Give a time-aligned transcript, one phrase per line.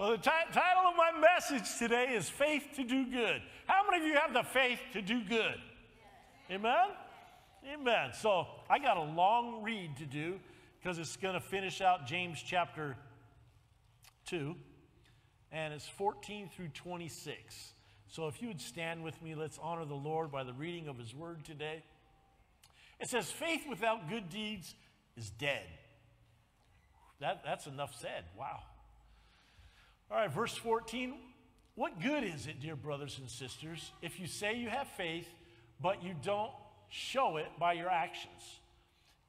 [0.00, 3.42] Well, the ti- title of my message today is Faith to Do Good.
[3.66, 5.60] How many of you have the faith to do good?
[6.50, 6.86] Amen?
[7.70, 8.12] Amen.
[8.18, 10.40] So I got a long read to do
[10.78, 12.96] because it's going to finish out James chapter
[14.24, 14.56] 2,
[15.52, 17.74] and it's 14 through 26.
[18.08, 20.96] So if you would stand with me, let's honor the Lord by the reading of
[20.96, 21.82] his word today.
[23.00, 24.74] It says, Faith without good deeds
[25.18, 25.66] is dead.
[27.20, 28.24] That, that's enough said.
[28.34, 28.60] Wow.
[30.10, 31.14] All right, verse 14.
[31.76, 35.28] What good is it, dear brothers and sisters, if you say you have faith,
[35.80, 36.50] but you don't
[36.88, 38.58] show it by your actions?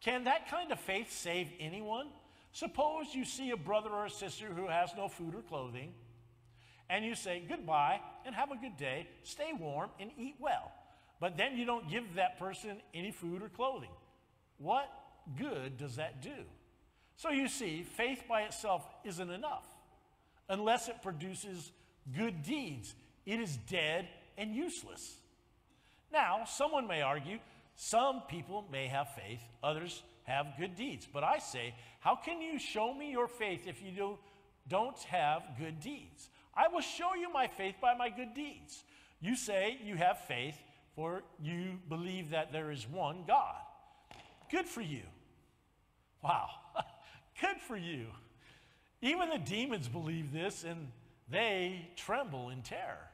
[0.02, 2.08] Can that kind of faith save anyone?
[2.52, 5.94] Suppose you see a brother or a sister who has no food or clothing,
[6.90, 10.72] and you say, Goodbye and have a good day, stay warm and eat well.
[11.20, 13.92] But then you don't give that person any food or clothing.
[14.58, 14.90] What
[15.38, 16.34] good does that do?
[17.18, 19.66] So you see, faith by itself isn't enough
[20.52, 21.72] unless it produces
[22.16, 22.94] good deeds.
[23.26, 24.08] It is dead
[24.38, 25.16] and useless.
[26.12, 27.40] Now, someone may argue
[27.76, 31.08] some people may have faith, others have good deeds.
[31.12, 34.20] But I say, how can you show me your faith if you do,
[34.68, 36.30] don't have good deeds?
[36.54, 38.84] I will show you my faith by my good deeds.
[39.22, 40.58] You say you have faith,
[40.96, 43.56] for you believe that there is one God.
[44.52, 45.04] Good for you.
[46.22, 46.50] Wow.
[47.42, 48.08] Good for you.
[49.02, 50.88] Even the demons believe this and
[51.30, 53.10] they tremble in terror.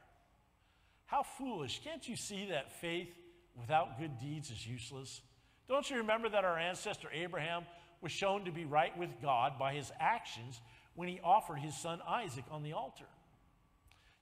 [1.06, 1.80] How foolish.
[1.82, 3.08] Can't you see that faith
[3.56, 5.22] without good deeds is useless?
[5.68, 7.64] Don't you remember that our ancestor Abraham
[8.02, 10.60] was shown to be right with God by his actions
[10.94, 13.06] when he offered his son Isaac on the altar?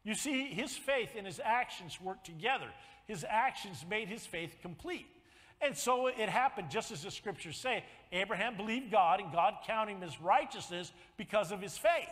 [0.04, 2.68] You see, his faith and his actions worked together.
[3.08, 5.06] His actions made his faith complete.
[5.60, 7.84] And so it happened just as the scriptures say.
[8.12, 12.08] Abraham believed God, and God counted him as righteousness because of his faith.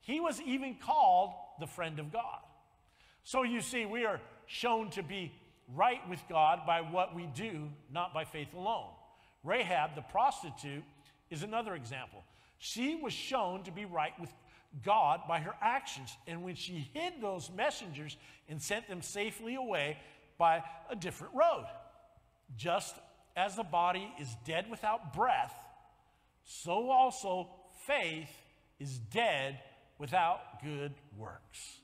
[0.00, 2.40] He was even called the friend of God.
[3.24, 5.32] So you see, we are shown to be
[5.74, 8.90] right with God by what we do, not by faith alone.
[9.44, 10.84] Rahab, the prostitute,
[11.30, 12.24] is another example.
[12.58, 14.30] She was shown to be right with
[14.84, 16.16] God by her actions.
[16.26, 18.16] And when she hid those messengers
[18.48, 19.98] and sent them safely away
[20.38, 21.66] by a different road,
[22.56, 22.94] just
[23.36, 25.54] as the body is dead without breath,
[26.44, 27.48] so also
[27.86, 28.30] faith
[28.78, 29.60] is dead
[29.98, 31.78] without good works.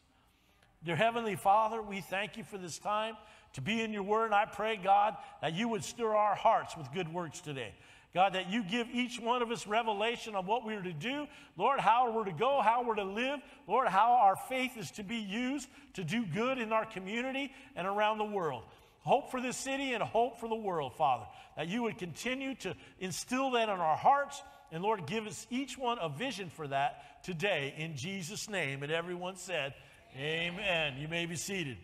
[0.84, 3.16] Dear Heavenly Father, we thank you for this time
[3.54, 4.26] to be in your word.
[4.26, 7.74] And I pray, God, that you would stir our hearts with good works today.
[8.14, 11.26] God, that you give each one of us revelation on what we're to do.
[11.58, 13.40] Lord, how we're to go, how we're to live.
[13.66, 17.86] Lord, how our faith is to be used to do good in our community and
[17.86, 18.62] around the world.
[19.06, 21.26] Hope for this city and hope for the world, Father.
[21.56, 24.42] That you would continue to instill that in our hearts.
[24.72, 28.82] And Lord, give us each one a vision for that today in Jesus' name.
[28.82, 29.74] And everyone said,
[30.16, 30.54] Amen.
[30.54, 30.94] Amen.
[30.98, 31.76] You may be seated.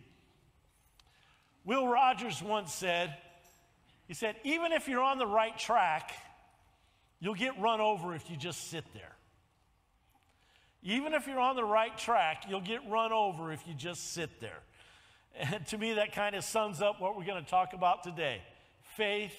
[1.65, 3.15] Will Rogers once said,
[4.09, 6.11] he said, even if you're on the right track,
[7.21, 9.15] you'll get run over if you just sit there.
[10.83, 14.41] Even if you're on the right track, you'll get run over if you just sit
[14.41, 14.59] there.
[15.39, 18.43] And to me, that kind of sums up what we're going to talk about today
[18.97, 19.35] faith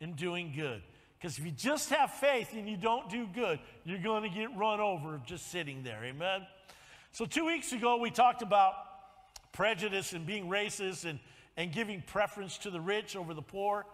[0.00, 0.82] in doing good.
[1.18, 4.56] Because if you just have faith and you don't do good, you're going to get
[4.56, 6.02] run over just sitting there.
[6.04, 6.46] Amen?
[7.12, 8.74] So, two weeks ago, we talked about
[9.52, 11.18] prejudice and being racist and
[11.56, 13.86] and giving preference to the rich over the poor.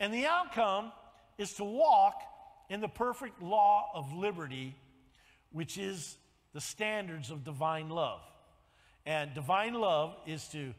[0.00, 0.92] And the outcome
[1.36, 2.22] is to walk
[2.68, 4.74] in the perfect law of liberty,
[5.52, 6.16] which is
[6.52, 8.20] the standards of divine love.
[9.06, 10.74] And divine love is to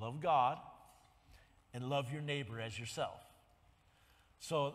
[0.00, 0.58] love God
[1.74, 3.20] and love your neighbor as yourself.
[4.40, 4.74] So,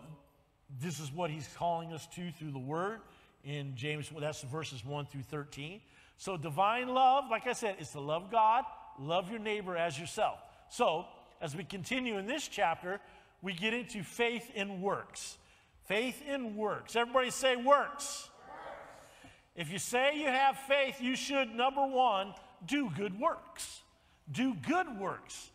[0.82, 3.00] this is what he's calling us to through the word
[3.44, 5.82] in James, well, that's verses 1 through 13.
[6.18, 8.64] So, divine love, like I said, is to love God,
[9.00, 10.40] love your neighbor as yourself.
[10.70, 11.06] So,
[11.42, 13.00] as we continue in this chapter,
[13.42, 15.38] we get into faith in works.
[15.86, 16.96] Faith in works.
[16.96, 17.66] Everybody say works.
[17.66, 18.30] works.
[19.56, 22.34] If you say you have faith, you should, number one,
[22.66, 23.83] do good works.
[24.32, 25.50] Do good works.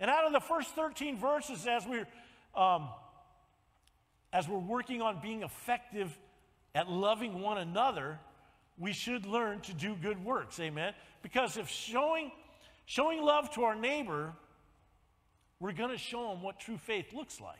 [0.00, 2.06] And out of the first 13 verses, as we're,
[2.54, 2.88] um,
[4.32, 6.16] as we're working on being effective
[6.74, 8.18] at loving one another,
[8.78, 10.58] we should learn to do good works.
[10.58, 10.94] Amen?
[11.22, 12.32] Because if showing,
[12.86, 14.34] showing love to our neighbor
[15.64, 17.56] we're going to show them what true faith looks like.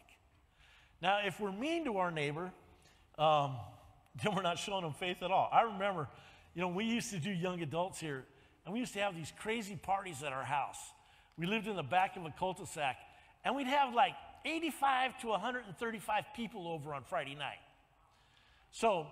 [1.00, 2.52] Now, if we're mean to our neighbor,
[3.18, 3.56] um,
[4.22, 5.48] then we're not showing them faith at all.
[5.50, 6.08] I remember,
[6.54, 8.24] you know, we used to do young adults here,
[8.64, 10.78] and we used to have these crazy parties at our house.
[11.36, 12.96] We lived in the back of a cul-de-sac,
[13.44, 14.14] and we'd have like
[14.44, 17.58] 85 to 135 people over on Friday night.
[18.70, 19.06] So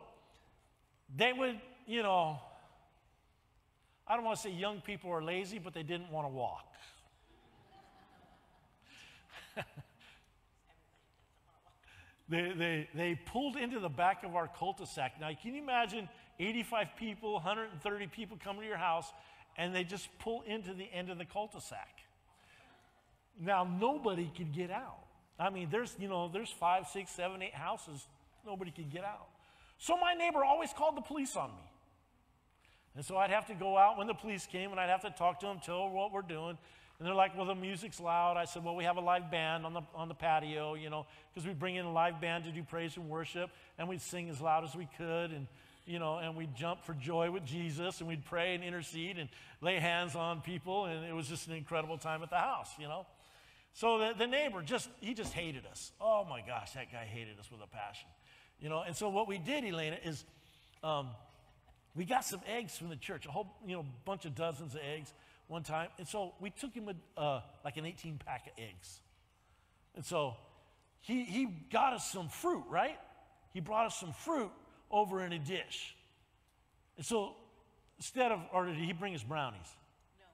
[1.16, 2.38] they would, you know,
[4.06, 6.66] I don't want to say young people are lazy, but they didn't want to walk.
[12.28, 15.20] they, they, they pulled into the back of our cul-de-sac.
[15.20, 16.08] Now, can you imagine
[16.38, 19.12] 85 people, 130 people coming to your house,
[19.56, 22.00] and they just pull into the end of the cul-de-sac?
[23.40, 25.04] Now, nobody could get out.
[25.38, 28.06] I mean, there's, you know, there's five, six, seven, eight houses.
[28.46, 29.26] Nobody could get out.
[29.78, 31.70] So my neighbor always called the police on me.
[32.94, 35.10] And so I'd have to go out when the police came and I'd have to
[35.10, 36.58] talk to them, tell them what we're doing.
[36.99, 38.37] And they're like, well, the music's loud.
[38.37, 41.06] I said, well, we have a live band on the, on the patio, you know,
[41.32, 43.50] because we bring in a live band to do praise and worship.
[43.78, 45.32] And we'd sing as loud as we could.
[45.32, 45.49] And,
[45.87, 48.00] you know, and we'd jump for joy with Jesus.
[48.00, 49.29] And we'd pray and intercede and
[49.61, 50.87] lay hands on people.
[50.87, 53.06] And it was just an incredible time at the house, you know.
[53.75, 55.93] So the, the neighbor just, he just hated us.
[56.00, 58.08] Oh my gosh, that guy hated us with a passion.
[58.61, 60.25] You know, and so what we did, Elena, is
[60.84, 61.08] um,
[61.94, 64.81] we got some eggs from the church, a whole, you know, bunch of dozens of
[64.82, 65.12] eggs
[65.49, 65.88] one time.
[65.99, 69.00] And so we took him a, uh, like an 18 pack of eggs.
[69.94, 70.37] And so
[71.00, 72.99] he, he got us some fruit, right?
[73.52, 74.50] He brought us some fruit
[74.92, 75.96] over in a dish.
[76.96, 77.34] And so
[77.98, 79.68] instead of, or did he bring us brownies?
[80.18, 80.24] No,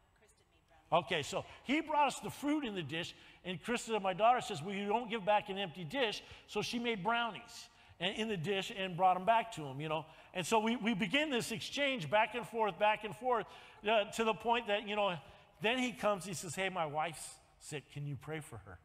[0.90, 1.06] brownies.
[1.06, 3.14] Okay, so he brought us the fruit in the dish,
[3.44, 6.22] and Krista, my daughter, says, Well, you don't give back an empty dish.
[6.48, 7.68] So she made brownies
[8.00, 10.04] and in the dish and brought them back to him, you know.
[10.34, 13.46] And so we, we begin this exchange back and forth, back and forth,
[13.88, 15.16] uh, to the point that, you know,
[15.62, 17.26] then he comes, he says, Hey, my wife's
[17.60, 17.84] sick.
[17.92, 18.78] Can you pray for her?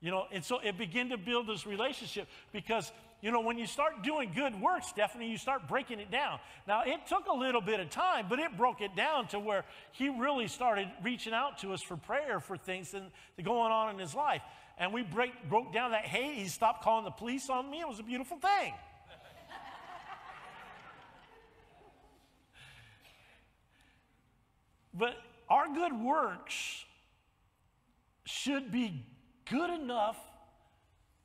[0.00, 3.66] You know, and so it began to build this relationship because, you know, when you
[3.66, 6.38] start doing good work, Stephanie, you start breaking it down.
[6.68, 9.64] Now, it took a little bit of time, but it broke it down to where
[9.90, 13.02] he really started reaching out to us for prayer for things that
[13.42, 14.42] going on in his life.
[14.78, 16.36] And we break, broke down that hate.
[16.36, 17.80] He stopped calling the police on me.
[17.80, 18.72] It was a beautiful thing.
[24.94, 25.16] but
[25.48, 26.84] our good works
[28.24, 29.04] should be
[29.50, 30.16] good enough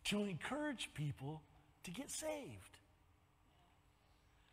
[0.05, 1.43] to encourage people
[1.83, 2.77] to get saved,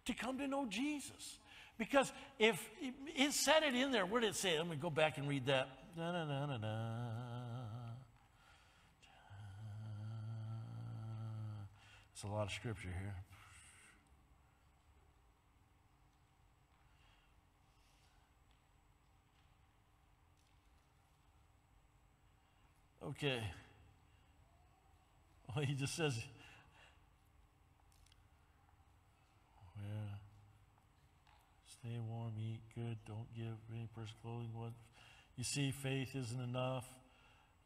[0.07, 1.39] to come to know Jesus.
[1.79, 2.69] Because if
[3.17, 4.59] it said it in there, where did it say?
[4.59, 5.69] Let me go back and read that.
[5.97, 6.79] Da, da, da, da, da.
[12.13, 13.15] It's a lot of scripture here.
[23.09, 23.43] Okay.
[25.55, 26.15] Well, he just says,
[31.81, 34.51] Stay warm, eat good, don't give any person clothing.
[34.53, 34.73] What
[35.37, 36.85] you see, faith isn't enough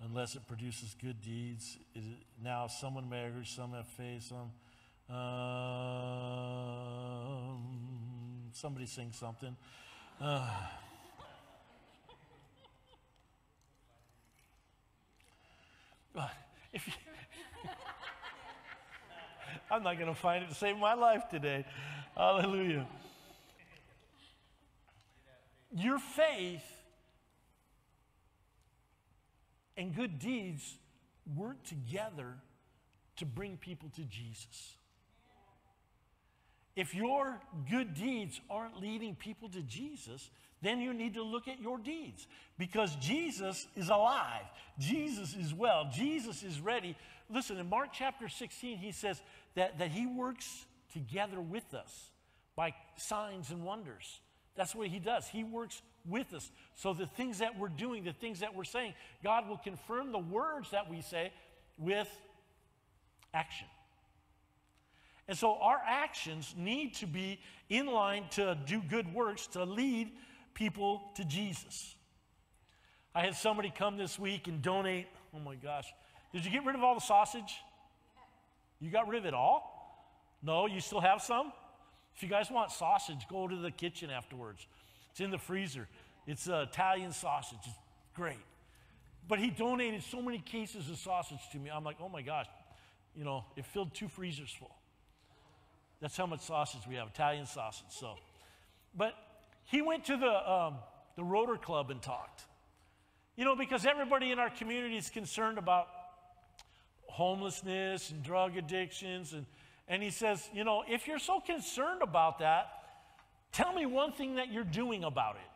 [0.05, 1.79] unless it produces good deeds.
[1.97, 4.53] Is it, now, someone may agree, some have faith, some.
[5.11, 5.19] Um,
[8.53, 9.57] somebody sing something.
[10.21, 10.49] Uh,
[16.15, 16.31] but
[16.73, 16.93] if you,
[19.71, 21.65] I'm not going to find it to save my life today.
[22.17, 22.87] Hallelujah.
[25.75, 26.62] Your faith
[29.76, 30.76] and good deeds
[31.37, 32.34] work together
[33.17, 34.77] to bring people to Jesus.
[36.77, 40.31] If your good deeds aren't leading people to Jesus,
[40.63, 42.27] then you need to look at your deeds
[42.58, 44.44] because Jesus is alive.
[44.79, 45.89] Jesus is well.
[45.93, 46.96] Jesus is ready.
[47.31, 49.20] Listen, in Mark chapter 16, he says
[49.55, 52.10] that, that he works together with us
[52.56, 54.20] by signs and wonders.
[54.56, 55.27] That's what he does.
[55.27, 56.51] He works with us.
[56.75, 60.19] So the things that we're doing, the things that we're saying, God will confirm the
[60.19, 61.32] words that we say
[61.79, 62.08] with
[63.32, 63.67] action.
[65.27, 70.13] And so our actions need to be in line to do good works to lead
[70.53, 71.96] people to Jesus.
[73.15, 75.06] I had somebody come this week and donate.
[75.34, 75.87] Oh my gosh.
[76.32, 77.55] Did you get rid of all the sausage?
[78.81, 79.70] You got rid of it all?
[80.43, 81.53] No, you still have some?
[82.17, 84.67] If you guys want sausage, go to the kitchen afterwards.
[85.11, 85.89] It's in the freezer.
[86.27, 87.59] It's uh, Italian sausage.
[87.67, 87.79] It's
[88.15, 88.39] great.
[89.29, 91.71] But he donated so many cases of sausage to me.
[91.71, 92.47] I'm like, oh my gosh,
[93.17, 94.75] you know, it filled two freezers full.
[96.01, 97.87] That's how much sausage we have, Italian sausage.
[97.91, 98.17] So,
[98.94, 99.15] but
[99.65, 100.75] he went to the, um,
[101.17, 102.44] the Rotary Club and talked.
[103.37, 105.89] You know, because everybody in our community is concerned about
[107.06, 109.33] homelessness and drug addictions.
[109.33, 109.47] And,
[109.86, 112.69] and he says, you know, if you're so concerned about that,
[113.53, 115.50] tell me one thing that you're doing about it.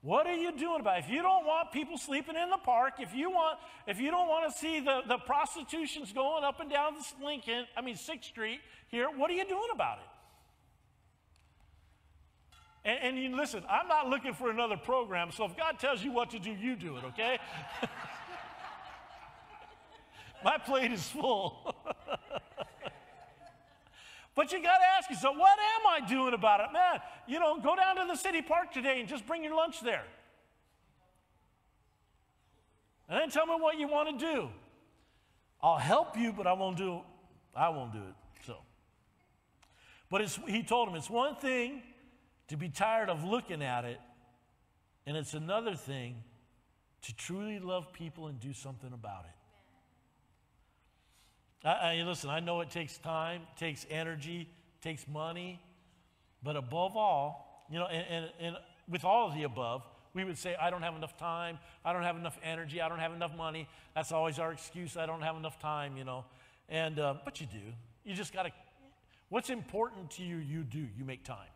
[0.00, 1.04] What are you doing about it?
[1.06, 4.28] If you don't want people sleeping in the park, if you want, if you don't
[4.28, 8.30] want to see the, the prostitutions going up and down this Lincoln, I mean Sixth
[8.30, 10.04] Street here, what are you doing about it?
[12.88, 16.12] And, and you listen, I'm not looking for another program, so if God tells you
[16.12, 17.38] what to do, you do it, okay?
[20.46, 21.74] My plate is full.
[24.36, 26.66] but you got to ask yourself, what am I doing about it?
[26.72, 29.80] Man, you know, go down to the city park today and just bring your lunch
[29.80, 30.04] there.
[33.08, 34.48] And then tell me what you want to do.
[35.60, 37.00] I'll help you, but I won't do
[37.52, 38.14] I won't do it.
[38.46, 38.58] So.
[40.08, 41.82] But he told him it's one thing
[42.46, 43.98] to be tired of looking at it,
[45.06, 46.22] and it's another thing
[47.02, 49.45] to truly love people and do something about it.
[51.64, 54.48] I, I, listen, I know it takes time, takes energy,
[54.80, 55.60] takes money,
[56.42, 58.56] but above all, you know, and, and, and
[58.88, 59.82] with all of the above,
[60.14, 63.00] we would say, I don't have enough time, I don't have enough energy, I don't
[63.00, 63.68] have enough money.
[63.94, 66.24] That's always our excuse, I don't have enough time, you know.
[66.68, 67.72] And, uh, but you do.
[68.04, 68.52] You just got to,
[69.28, 70.86] what's important to you, you do.
[70.96, 71.50] You make time.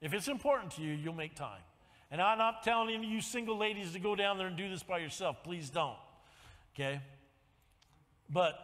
[0.00, 1.62] If it's important to you, you'll make time.
[2.10, 4.98] And I'm not telling you single ladies to go down there and do this by
[4.98, 5.42] yourself.
[5.42, 5.96] Please don't.
[6.74, 7.00] Okay?
[8.30, 8.58] But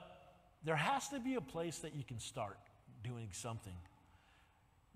[0.65, 2.59] there has to be a place that you can start
[3.03, 3.75] doing something.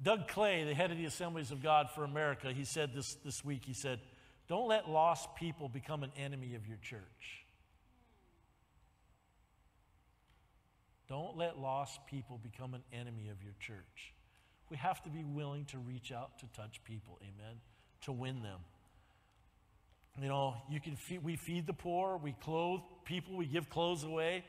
[0.02, 3.44] Doug Clay, the head of the Assemblies of God for America, he said this this
[3.44, 3.62] week.
[3.64, 4.00] He said,
[4.49, 7.44] Don't let lost people become an enemy of your church.
[11.09, 14.14] Don't let lost people become an enemy of your church.
[14.71, 17.56] We have to be willing to reach out to touch people, amen,
[18.02, 18.59] to win them.
[20.21, 24.04] You know, you can feed, we feed the poor, we clothe people, we give clothes
[24.04, 24.44] away.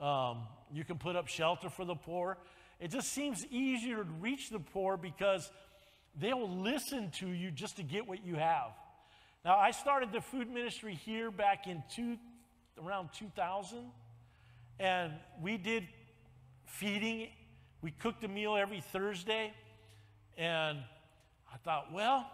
[0.00, 2.38] Um, you can put up shelter for the poor.
[2.80, 5.50] It just seems easier to reach the poor because
[6.18, 8.72] they'll listen to you just to get what you have.
[9.44, 12.18] Now, I started the food ministry here back in two,
[12.84, 13.78] around 2000,
[14.78, 15.86] and we did
[16.64, 17.28] feeding.
[17.80, 19.52] We cooked a meal every Thursday.
[20.36, 20.78] And
[21.52, 22.28] I thought, well,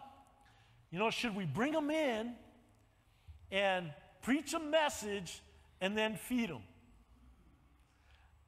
[0.91, 2.35] you know, should we bring them in
[3.51, 5.41] and preach a message
[5.83, 6.63] and then feed them?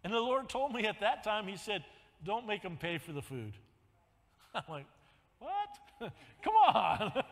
[0.02, 1.84] And the Lord told me at that time, He said,
[2.24, 3.52] don't make them pay for the food.
[4.54, 4.86] I'm like,
[5.38, 6.12] what?
[6.42, 7.12] Come on.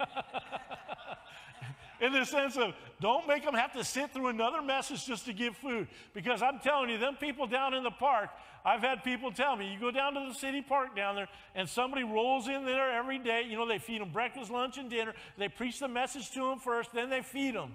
[2.00, 5.32] in the sense of don't make them have to sit through another message just to
[5.32, 5.88] give food.
[6.12, 8.30] Because I'm telling you, them people down in the park,
[8.64, 11.68] I've had people tell me, you go down to the city park down there, and
[11.68, 13.44] somebody rolls in there every day.
[13.49, 15.14] You know, they feed them breakfast, lunch, and dinner.
[15.38, 17.75] They preach the message to them first, then they feed them.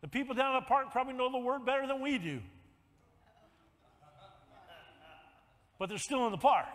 [0.00, 2.40] The people down in the park probably know the word better than we do.
[5.78, 6.66] But they're still in the park.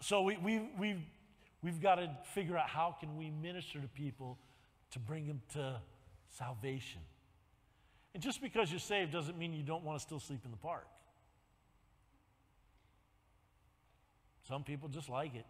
[0.00, 1.02] So we, we, we've
[1.62, 4.36] We've got to figure out how can we minister to people
[4.90, 5.80] to bring them to
[6.36, 7.00] salvation.
[8.14, 10.56] And just because you're saved doesn't mean you don't want to still sleep in the
[10.56, 10.86] park.
[14.48, 15.46] Some people just like it.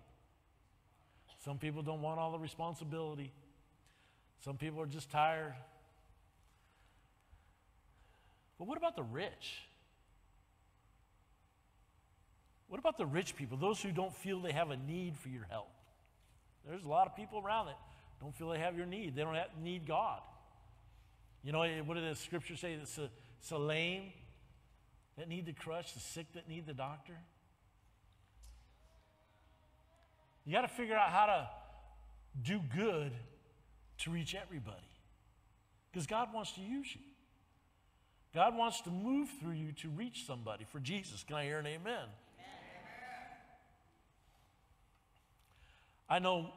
[1.44, 3.32] Some people don't want all the responsibility.
[4.44, 5.54] Some people are just tired.
[8.58, 9.62] But what about the rich?
[12.68, 15.46] What about the rich people, those who don't feel they have a need for your
[15.50, 15.68] help?
[16.66, 17.78] There's a lot of people around that
[18.20, 19.16] don't feel they have your need.
[19.16, 20.20] They don't have, need God.
[21.42, 22.74] You know, eh, what did the scripture say?
[22.74, 24.12] It's a, it's a lame
[25.18, 27.14] that need the crush, the sick that need the doctor.
[30.44, 31.48] You got to figure out how to
[32.42, 33.12] do good
[33.98, 34.76] to reach everybody.
[35.90, 37.00] Because God wants to use you.
[38.34, 41.22] God wants to move through you to reach somebody for Jesus.
[41.22, 42.08] Can I hear an amen?
[46.08, 46.50] I know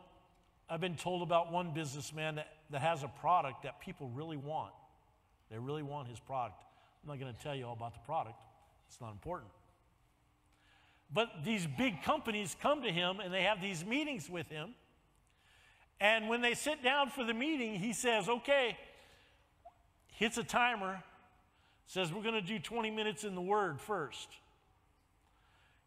[0.69, 4.73] I've been told about one businessman that, that has a product that people really want.
[5.51, 6.63] They really want his product.
[7.03, 8.35] I'm not going to tell you all about the product,
[8.87, 9.51] it's not important.
[11.15, 14.75] But these big companies come to him and they have these meetings with him.
[16.01, 18.77] And when they sit down for the meeting, he says, okay,
[20.11, 21.01] hits a timer,
[21.87, 24.27] says, we're going to do 20 minutes in the Word first.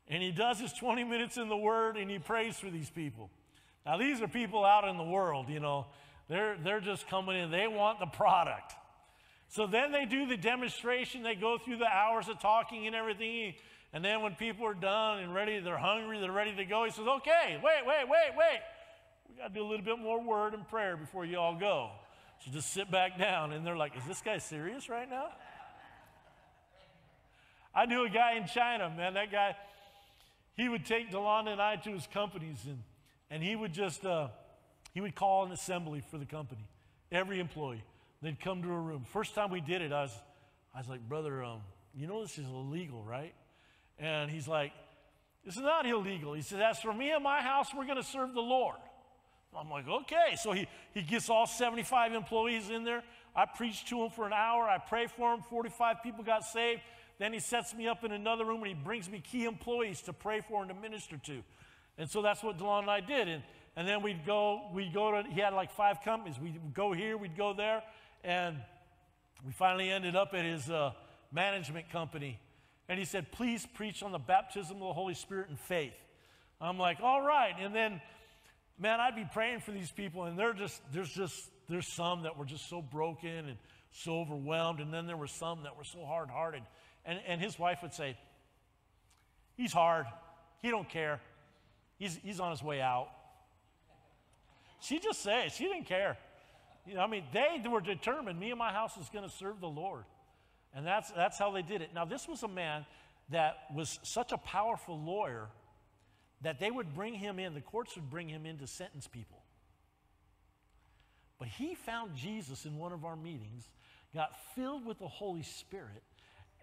[0.09, 3.29] And he does his 20 minutes in the Word and he prays for these people.
[3.85, 5.89] Now, these are people out in the world, you know.
[6.31, 8.73] They're, they're just coming in, they want the product.
[9.49, 13.55] So then they do the demonstration, they go through the hours of talking and everything.
[13.93, 16.91] And then when people are done and ready, they're hungry, they're ready to go, he
[16.91, 18.61] says, Okay, wait, wait, wait, wait.
[19.29, 21.91] We got to do a little bit more word and prayer before you all go.
[22.45, 23.53] So just sit back down.
[23.53, 25.29] And they're like, Is this guy serious right now?
[27.75, 29.15] I knew a guy in China, man.
[29.15, 29.57] That guy,
[30.55, 32.83] he would take Delana and I to his companies and
[33.31, 34.29] and he would just, uh,
[34.95, 36.67] he would call an assembly for the company,
[37.13, 37.83] every employee.
[38.23, 39.05] They'd come to a room.
[39.13, 40.19] First time we did it, I was,
[40.75, 41.61] I was like, brother, um,
[41.95, 43.35] you know this is illegal, right?
[43.99, 44.73] And he's like,
[45.45, 46.35] This is not illegal.
[46.35, 48.77] He says, As for me and my house, we're going to serve the Lord.
[49.57, 50.37] I'm like, Okay.
[50.37, 53.03] So he, he gets all 75 employees in there.
[53.35, 54.65] I preach to them for an hour.
[54.65, 55.45] I pray for them.
[55.49, 56.81] 45 people got saved.
[57.19, 60.13] Then he sets me up in another room and he brings me key employees to
[60.13, 61.43] pray for and to minister to.
[61.99, 63.29] And so that's what Delana and I did.
[63.29, 63.43] And,
[63.77, 66.39] and then we'd go, we'd go to, he had like five companies.
[66.41, 67.83] We'd go here, we'd go there.
[68.23, 68.57] And
[69.45, 70.93] we finally ended up at his uh,
[71.33, 72.39] management company.
[72.89, 75.93] And he said, please preach on the baptism of the Holy Spirit and faith.
[76.61, 77.55] I'm like, all right.
[77.61, 78.01] And then,
[78.79, 82.39] man, I'd be praying for these people, and they're just, there's just, there's some that
[82.39, 83.57] were just so broken and
[83.93, 84.81] so overwhelmed.
[84.81, 86.63] And then there were some that were so hard hearted.
[87.05, 88.17] And, and his wife would say,
[89.57, 90.07] he's hard.
[90.63, 91.21] He don't care.
[91.99, 93.09] He's, he's on his way out.
[94.81, 96.17] She just said, she didn't care.
[96.87, 99.61] You know, I mean, they were determined, me and my house is going to serve
[99.61, 100.05] the Lord.
[100.75, 101.91] And that's, that's how they did it.
[101.95, 102.85] Now, this was a man
[103.31, 105.49] that was such a powerful lawyer
[106.43, 109.43] that they would bring him in, the courts would bring him in to sentence people.
[111.39, 113.69] But he found Jesus in one of our meetings,
[114.15, 116.03] got filled with the Holy Spirit,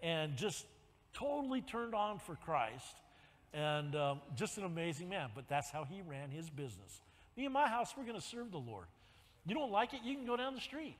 [0.02, 0.66] and just
[1.12, 2.96] totally turned on for Christ.
[3.54, 5.30] And um, just an amazing man.
[5.34, 7.00] But that's how he ran his business.
[7.36, 8.86] Me and my house, we're going to serve the Lord.
[9.46, 10.96] You don't like it, you can go down the street.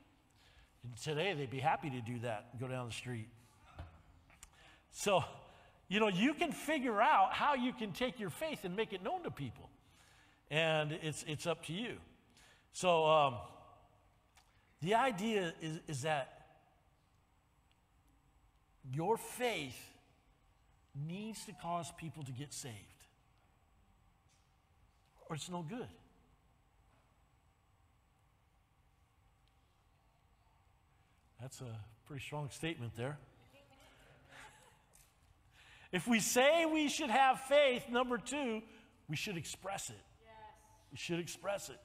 [1.03, 3.29] Today, they'd be happy to do that, go down the street.
[4.93, 5.23] So,
[5.89, 9.03] you know, you can figure out how you can take your faith and make it
[9.03, 9.69] known to people.
[10.51, 11.97] And it's, it's up to you.
[12.73, 13.35] So, um,
[14.83, 16.47] the idea is, is that
[18.93, 19.79] your faith
[21.07, 22.75] needs to cause people to get saved,
[25.29, 25.89] or it's no good.
[31.47, 31.79] That's a
[32.09, 33.17] pretty strong statement there.
[35.93, 38.63] if we say we should have faith, number two,
[39.09, 39.95] we should express it.
[40.25, 40.33] Yes.
[40.91, 41.79] We should express it.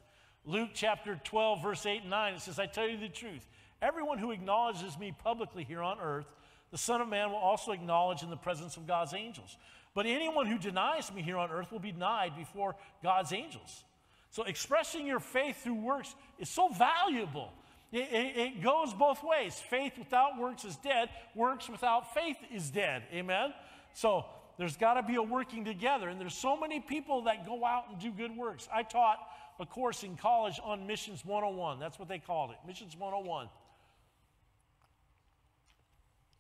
[0.46, 3.48] Luke chapter 12, verse 8 and 9, it says, I tell you the truth.
[3.84, 6.34] Everyone who acknowledges me publicly here on earth,
[6.72, 9.60] the Son of Man will also acknowledge in the presence of God's angels.
[9.94, 13.84] But anyone who denies me here on earth will be denied before God's angels.
[14.32, 17.54] So expressing your faith through works is so valuable.
[17.92, 19.56] It, it, it, goes both ways.
[19.56, 23.04] Faith without works is dead, works without faith is dead.
[23.14, 23.54] Amen?
[23.94, 24.26] So
[24.58, 26.08] there's got to be a working together.
[26.08, 28.70] And there's so many people that go out and do good works.
[28.74, 29.18] I taught
[29.60, 31.80] a course in college on Missions 101.
[31.80, 33.50] That's what they called it Missions 101.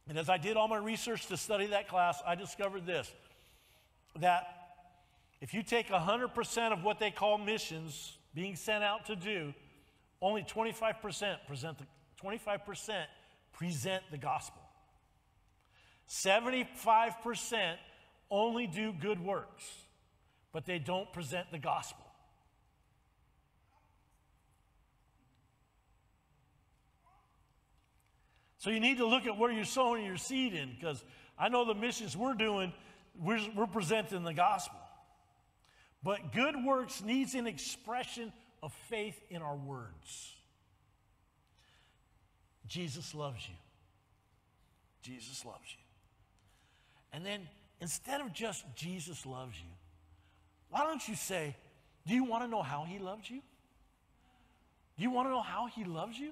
[0.08, 3.12] And as I did all my research to study that class, I discovered this
[4.20, 4.44] that
[5.42, 9.54] if you take 100% of what they call missions being sent out to do,
[10.22, 11.86] only 25% present the
[12.24, 13.04] 25%
[13.54, 14.62] present the gospel.
[16.08, 17.76] 75%
[18.30, 19.66] only do good works,
[20.52, 22.06] but they don't present the gospel.
[28.58, 31.04] So you need to look at where you're sowing your seed in because
[31.38, 32.72] I know the missions we're doing,
[33.20, 34.78] we're, we're presenting the gospel.
[36.04, 38.32] But good works needs an expression
[38.63, 40.36] of faith in our words.
[42.67, 43.56] Jesus loves you.
[45.02, 45.84] Jesus loves you.
[47.13, 47.41] And then
[47.82, 49.69] instead of just Jesus loves you,
[50.69, 51.56] why don't you say,
[52.08, 53.41] Do you want to know how he loves you?
[54.97, 56.32] Do you want to know how he loves you?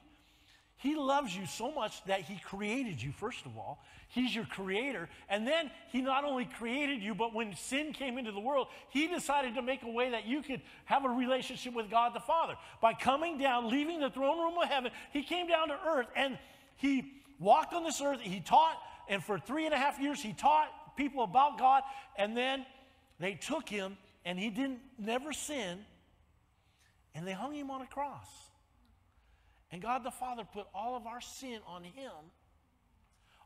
[0.80, 3.84] He loves you so much that He created you, first of all.
[4.08, 5.10] He's your creator.
[5.28, 9.08] And then He not only created you, but when sin came into the world, He
[9.08, 12.56] decided to make a way that you could have a relationship with God the Father.
[12.82, 16.40] By coming down, leaving the throne room of heaven, He came down to earth and
[16.78, 18.22] He walked on this earth.
[18.22, 18.78] He taught,
[19.10, 21.84] and for three and a half years, He taught people about God.
[22.18, 22.66] And then
[23.20, 25.80] they took Him, and He didn't never sin,
[27.14, 28.49] and they hung Him on a cross.
[29.72, 32.12] And God the Father put all of our sin on Him,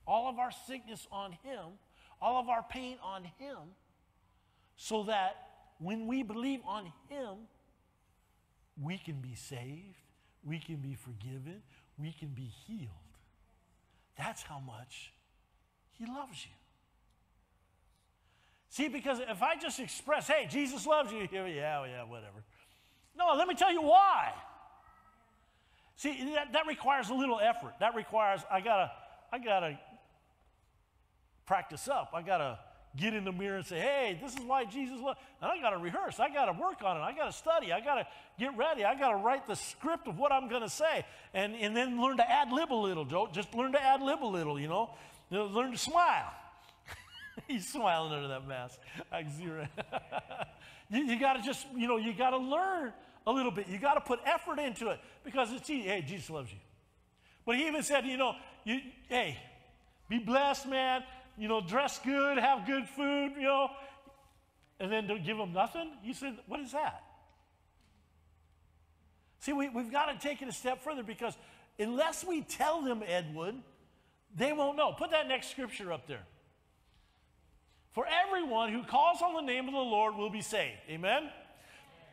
[0.07, 1.77] all of our sickness on Him,
[2.21, 3.57] all of our pain on Him,
[4.77, 5.35] so that
[5.79, 7.35] when we believe on Him,
[8.81, 9.97] we can be saved,
[10.43, 11.61] we can be forgiven,
[11.97, 12.89] we can be healed.
[14.17, 15.13] That's how much
[15.91, 16.51] He loves you.
[18.69, 21.47] See, because if I just express, hey, Jesus loves you, yeah,
[21.85, 22.43] yeah, whatever.
[23.15, 24.33] No, let me tell you why.
[25.95, 27.73] See, that, that requires a little effort.
[27.79, 28.91] That requires, I gotta,
[29.31, 29.79] I gotta
[31.45, 32.11] practice up.
[32.13, 32.59] I gotta
[32.95, 35.19] get in the mirror and say, hey, this is why Jesus loved.
[35.41, 36.19] And I gotta rehearse.
[36.19, 37.01] I gotta work on it.
[37.01, 37.71] I gotta study.
[37.71, 38.05] I gotta
[38.39, 38.83] get ready.
[38.85, 41.05] I gotta write the script of what I'm gonna say.
[41.33, 43.05] And, and then learn to ad lib a little.
[43.05, 44.91] Don't just learn to ad lib a little, you know.
[45.31, 46.31] Learn to smile.
[47.47, 48.79] He's smiling under that mask.
[49.11, 49.69] I see right.
[50.89, 52.93] you, you got to just, you know, you got to learn
[53.25, 53.67] a little bit.
[53.67, 55.87] You got to put effort into it because it's easy.
[55.87, 56.59] Hey, Jesus loves you.
[57.45, 59.37] But he even said, you know, you, hey,
[60.09, 61.03] be blessed, man.
[61.37, 63.69] You know, dress good, have good food, you know,
[64.79, 65.89] and then don't give them nothing.
[66.03, 67.03] He said, what is that?
[69.39, 71.35] See, we, we've got to take it a step further because
[71.79, 73.55] unless we tell them, Edward,
[74.35, 74.93] they won't know.
[74.93, 76.23] Put that next scripture up there.
[77.91, 80.79] For everyone who calls on the name of the Lord will be saved.
[80.89, 81.29] Amen?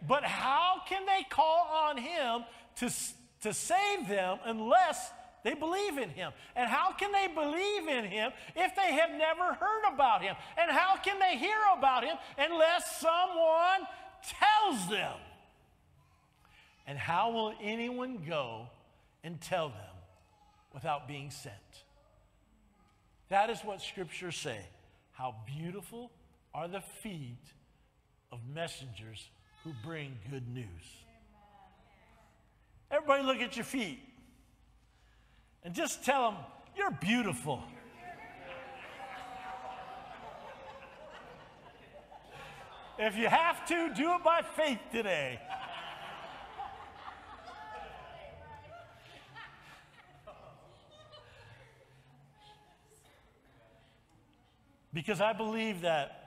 [0.06, 2.44] But how can they call on him
[2.76, 2.90] to,
[3.42, 5.10] to save them unless
[5.44, 6.32] they believe in him?
[6.56, 10.36] And how can they believe in him if they have never heard about him?
[10.58, 13.86] And how can they hear about him unless someone
[14.38, 15.16] tells them?
[16.86, 18.68] And how will anyone go
[19.22, 19.96] and tell them
[20.72, 21.54] without being sent?
[23.28, 24.60] That is what scriptures say.
[25.12, 26.10] How beautiful
[26.52, 27.38] are the feet
[28.32, 29.28] of messengers
[29.64, 30.66] who bring good news.
[32.90, 34.00] Everybody, look at your feet
[35.62, 36.40] and just tell them,
[36.76, 37.62] You're beautiful.
[42.98, 45.40] if you have to, do it by faith today.
[54.92, 56.19] Because I believe that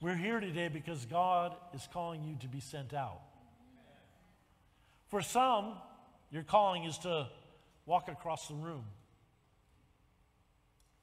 [0.00, 3.20] we're here today because God is calling you to be sent out.
[5.08, 5.74] For some,
[6.30, 7.28] your calling is to
[7.84, 8.84] walk across the room,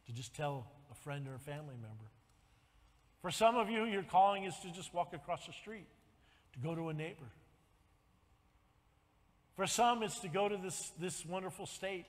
[0.07, 2.09] to just tell a friend or a family member.
[3.21, 5.87] For some of you, your calling is to just walk across the street,
[6.53, 7.29] to go to a neighbor.
[9.55, 12.05] For some, it's to go to this, this wonderful state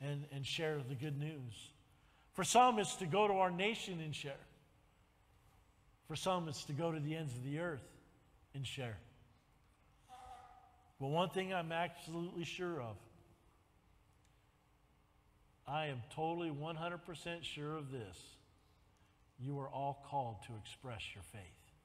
[0.00, 1.72] and, and share the good news.
[2.32, 4.32] For some, it's to go to our nation and share.
[6.08, 7.86] For some, it's to go to the ends of the earth
[8.54, 8.96] and share.
[10.98, 12.96] But one thing I'm absolutely sure of
[15.66, 18.18] I am totally 100% sure of this.
[19.38, 21.42] You are all called to express your faith.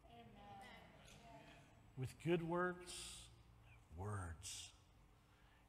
[0.10, 0.72] Amen.
[2.00, 2.94] With good works,
[3.98, 4.70] words.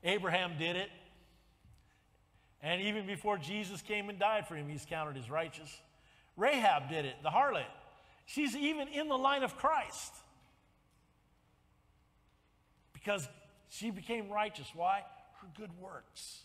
[0.05, 0.91] Abraham did it.
[2.63, 5.69] And even before Jesus came and died for him, he's counted as righteous.
[6.37, 7.67] Rahab did it, the harlot.
[8.27, 10.13] She's even in the line of Christ
[12.93, 13.29] because
[13.69, 14.67] she became righteous.
[14.75, 15.03] Why?
[15.41, 16.41] Her good works.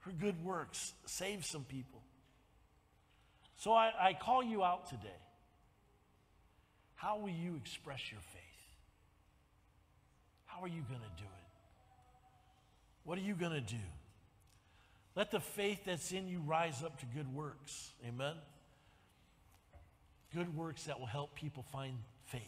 [0.00, 2.02] Her good works saved some people.
[3.56, 5.20] So I, I call you out today.
[6.94, 8.40] How will you express your faith?
[10.46, 11.44] How are you going to do it?
[13.04, 13.80] What are you going to do?
[15.14, 17.92] Let the faith that's in you rise up to good works.
[18.06, 18.34] Amen?
[20.34, 22.42] Good works that will help people find faith.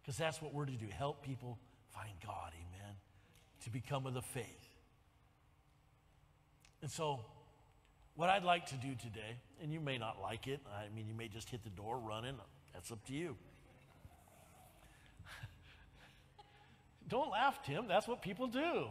[0.00, 1.58] Because that's what we're to do help people
[1.90, 2.52] find God.
[2.54, 2.94] Amen?
[3.64, 4.46] To become of the faith.
[6.80, 7.20] And so,
[8.14, 11.14] what I'd like to do today, and you may not like it, I mean, you
[11.14, 12.34] may just hit the door running,
[12.72, 13.36] that's up to you.
[17.08, 17.86] Don't laugh, Tim.
[17.88, 18.86] That's what people do.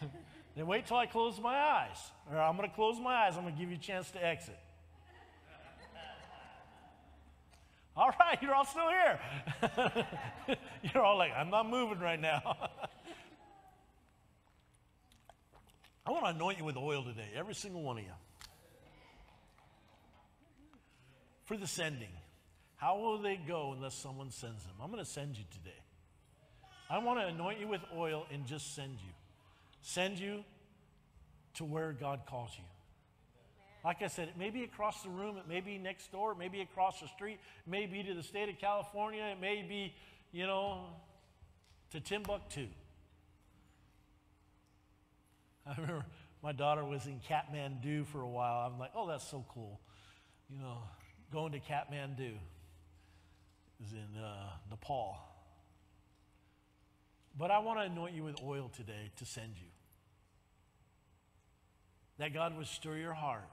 [0.54, 1.96] Then wait till I close my eyes.
[2.30, 3.38] Or I'm going to close my eyes.
[3.38, 4.58] I'm going to give you a chance to exit.
[7.96, 9.20] All right, you're all still here.
[10.94, 12.40] you're all like, I'm not moving right now.
[16.06, 18.10] I want to anoint you with oil today, every single one of you.
[21.44, 22.08] For the sending.
[22.76, 24.74] How will they go unless someone sends them?
[24.82, 25.76] I'm going to send you today.
[26.90, 29.12] I want to anoint you with oil and just send you
[29.82, 30.44] send you
[31.54, 32.64] to where God calls you.
[33.84, 36.38] Like I said, it may be across the room, it may be next door, it
[36.38, 39.62] may be across the street, it may be to the state of California, it may
[39.62, 39.92] be,
[40.30, 40.86] you know,
[41.90, 42.68] to Timbuktu.
[45.66, 46.04] I remember
[46.42, 48.70] my daughter was in Kathmandu for a while.
[48.70, 49.80] I'm like, oh, that's so cool.
[50.50, 50.78] You know,
[51.32, 52.20] going to Kathmandu.
[52.20, 52.36] It
[53.80, 55.18] was in uh, Nepal.
[57.38, 59.68] But I want to anoint you with oil today to send you
[62.18, 63.48] that God would stir your heart,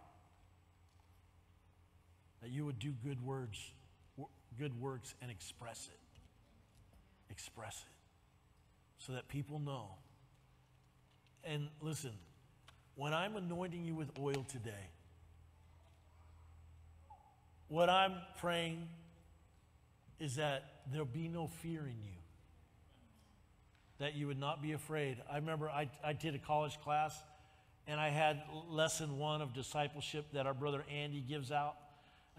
[2.41, 3.71] that you would do good words,
[4.57, 7.31] good works, and express it.
[7.31, 7.99] Express it
[8.99, 9.87] so that people know.
[11.43, 12.11] And listen,
[12.95, 14.89] when I'm anointing you with oil today,
[17.69, 18.87] what I'm praying
[20.19, 22.17] is that there'll be no fear in you,
[23.99, 25.17] that you would not be afraid.
[25.31, 27.17] I remember I, I did a college class
[27.87, 31.75] and I had lesson one of discipleship that our brother Andy gives out.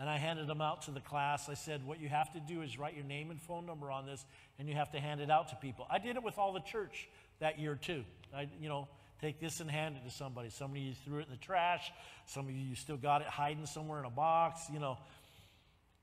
[0.00, 1.50] And I handed them out to the class.
[1.50, 4.06] I said, What you have to do is write your name and phone number on
[4.06, 4.24] this,
[4.58, 5.86] and you have to hand it out to people.
[5.90, 7.06] I did it with all the church
[7.38, 8.02] that year, too.
[8.34, 8.88] I, you know,
[9.20, 10.48] take this and hand it to somebody.
[10.48, 11.92] Some of you threw it in the trash.
[12.24, 14.96] Some of you still got it hiding somewhere in a box, you know.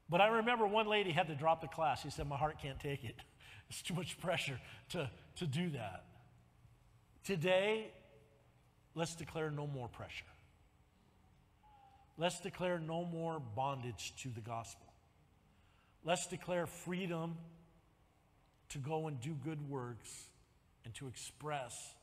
[0.10, 2.04] But I remember one lady had to drop the class.
[2.04, 3.16] She said, My heart can't take it.
[3.70, 4.58] It's too much pressure
[4.92, 6.06] to, to do that.
[7.26, 7.92] Today,
[8.96, 10.24] let's declare no more pressure.
[12.18, 14.88] Let's declare no more bondage to the gospel.
[16.04, 17.36] Let's declare freedom
[18.70, 20.10] to go and do good works
[20.84, 21.94] and to express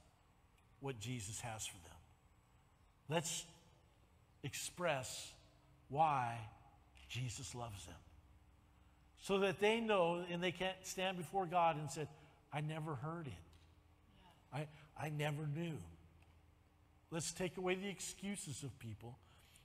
[0.81, 1.96] what Jesus has for them.
[3.09, 3.44] Let's
[4.42, 5.33] express
[5.88, 6.38] why
[7.09, 7.94] Jesus loves them.
[9.22, 12.07] So that they know and they can't stand before God and say,
[12.53, 13.33] I never heard it.
[14.53, 14.66] I,
[15.00, 15.79] I never knew.
[17.11, 19.16] Let's take away the excuses of people.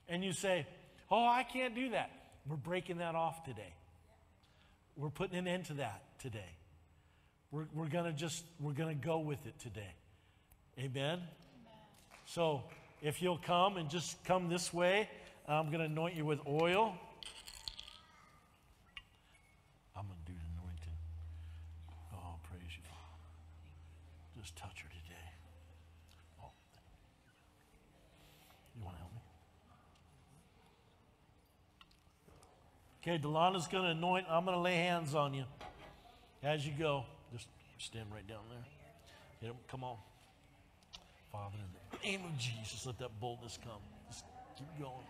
[0.10, 0.65] And you say,
[1.12, 2.12] Oh, I can't do that.
[2.48, 3.74] We're breaking that off today.
[4.95, 6.52] We're putting an end to that today.
[7.52, 9.93] We're, we're going to just, we're going to go with it today.
[10.78, 10.91] Amen?
[10.95, 11.19] Amen?
[12.26, 12.63] So
[13.02, 15.10] if you'll come and just come this way,
[15.48, 16.95] I'm going to anoint you with oil.
[19.95, 20.98] I'm going to do the anointing.
[22.13, 24.41] Oh, praise you, Father.
[24.41, 25.30] Just touch her today.
[26.43, 26.52] Oh,
[28.78, 29.22] you want to help me?
[33.02, 34.26] Okay, Delana's going to anoint.
[34.30, 35.46] I'm going to lay hands on you
[36.44, 37.06] as you go.
[37.34, 38.66] Just stand right down there.
[39.42, 39.58] Get him.
[39.70, 39.96] Come on.
[41.32, 43.80] Father, in the name of Jesus, let that boldness come.
[44.10, 44.26] Just
[44.58, 45.06] keep going.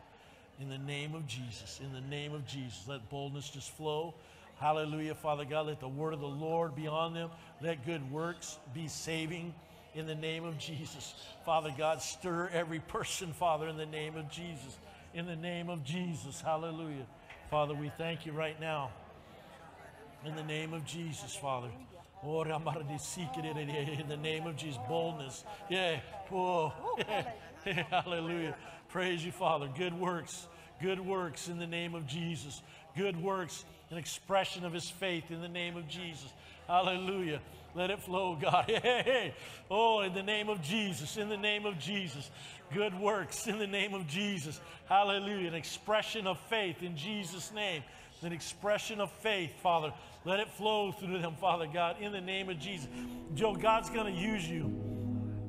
[0.60, 4.14] In the name of Jesus, in the name of Jesus, let boldness just flow.
[4.60, 5.68] Hallelujah, Father God.
[5.68, 7.30] Let the word of the Lord be on them.
[7.62, 9.54] Let good works be saving
[9.96, 11.14] in the name of Jesus.
[11.46, 14.78] Father God, stir every person, Father, in the name of Jesus.
[15.14, 16.42] In the name of Jesus.
[16.42, 17.06] Hallelujah.
[17.50, 18.92] Father, we thank you right now.
[20.24, 21.70] In the name of Jesus, Father.
[22.24, 22.50] Oh, in
[24.08, 25.44] the name of Jesus, boldness.
[25.68, 26.00] Yeah.
[26.32, 26.72] Oh,
[27.66, 27.84] yeah.
[27.90, 28.56] Hallelujah.
[28.90, 29.68] Praise you, Father.
[29.76, 30.46] Good works.
[30.80, 32.62] Good works in the name of Jesus.
[32.96, 36.32] Good works, an expression of his faith in the name of Jesus.
[36.68, 37.40] Hallelujah.
[37.76, 38.66] Let it flow, God.
[38.84, 39.34] Hey.
[39.70, 42.30] Oh, in the name of Jesus, in the name of Jesus.
[42.74, 44.60] Good works in the name of Jesus.
[44.88, 45.48] Hallelujah.
[45.48, 47.84] An expression of faith in Jesus' name.
[48.22, 49.94] An expression of faith, Father.
[50.26, 52.88] Let it flow through them, Father God, in the name of Jesus.
[53.34, 54.66] Joe, God's going to use you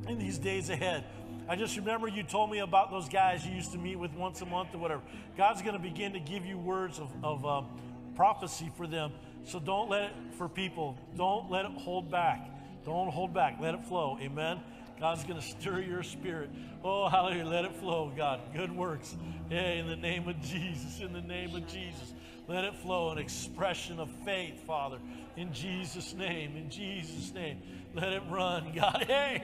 [0.09, 1.05] in these days ahead.
[1.49, 4.41] I just remember you told me about those guys you used to meet with once
[4.41, 5.03] a month or whatever.
[5.37, 7.67] God's going to begin to give you words of, of um,
[8.15, 9.13] prophecy for them.
[9.45, 12.49] So don't let it, for people, don't let it hold back.
[12.85, 13.57] Don't hold back.
[13.61, 14.19] Let it flow.
[14.21, 14.61] Amen.
[14.99, 16.51] God's going to stir your spirit.
[16.85, 17.47] Oh, hallelujah.
[17.47, 18.41] Let it flow, God.
[18.55, 19.17] Good works.
[19.51, 21.01] Yeah, in the name of Jesus.
[21.01, 22.13] In the name of Jesus.
[22.51, 24.99] Let it flow, an expression of faith, Father,
[25.37, 27.63] in Jesus' name, in Jesus' name.
[27.95, 29.05] Let it run, God.
[29.07, 29.41] Hey,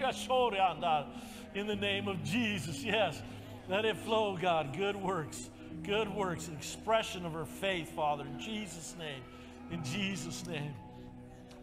[1.54, 3.22] in the name of Jesus, yes.
[3.68, 4.76] Let it flow, God.
[4.76, 5.50] Good works,
[5.84, 9.22] good works, an expression of her faith, Father, in Jesus' name,
[9.70, 10.74] in Jesus' name.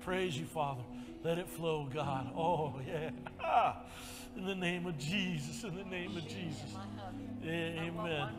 [0.02, 0.84] Praise you, Father.
[1.24, 2.32] Let it flow, God.
[2.36, 3.12] Oh, yeah.
[4.36, 6.76] In the name of Jesus, in the name of Jesus.
[7.44, 8.30] Yeah, amen.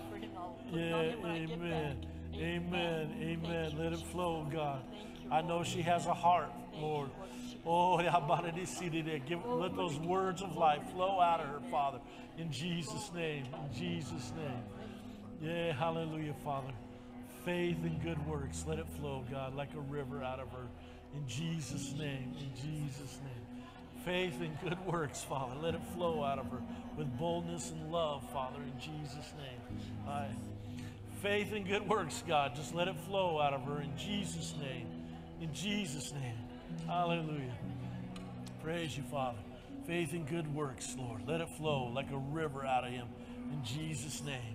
[0.72, 2.06] Yeah, amen.
[2.34, 3.16] Amen.
[3.22, 3.78] Amen.
[3.78, 4.82] Let it flow, God.
[5.30, 7.10] I know she has a heart, Lord.
[7.64, 9.18] Oh, yeah.
[9.26, 12.00] give, let those words of life flow out of her, Father.
[12.38, 13.44] In Jesus' name.
[13.46, 14.64] In Jesus' name.
[15.40, 16.72] Yeah, hallelujah, Father.
[17.44, 18.64] Faith and good works.
[18.66, 20.66] Let it flow, God, like a river out of her.
[21.14, 22.34] In Jesus' name.
[22.38, 23.64] In Jesus' name.
[24.04, 25.54] Faith and good works, Father.
[25.60, 26.60] Let it flow out of her
[26.96, 29.80] with boldness and love, Father, in Jesus' name.
[30.06, 30.26] I
[31.24, 32.54] faith and good works, God.
[32.54, 34.86] Just let it flow out of her in Jesus' name.
[35.40, 36.36] In Jesus' name.
[36.86, 37.56] Hallelujah.
[38.62, 39.38] Praise you, Father.
[39.86, 41.22] Faith and good works, Lord.
[41.26, 43.06] Let it flow like a river out of him.
[43.50, 44.53] In Jesus' name.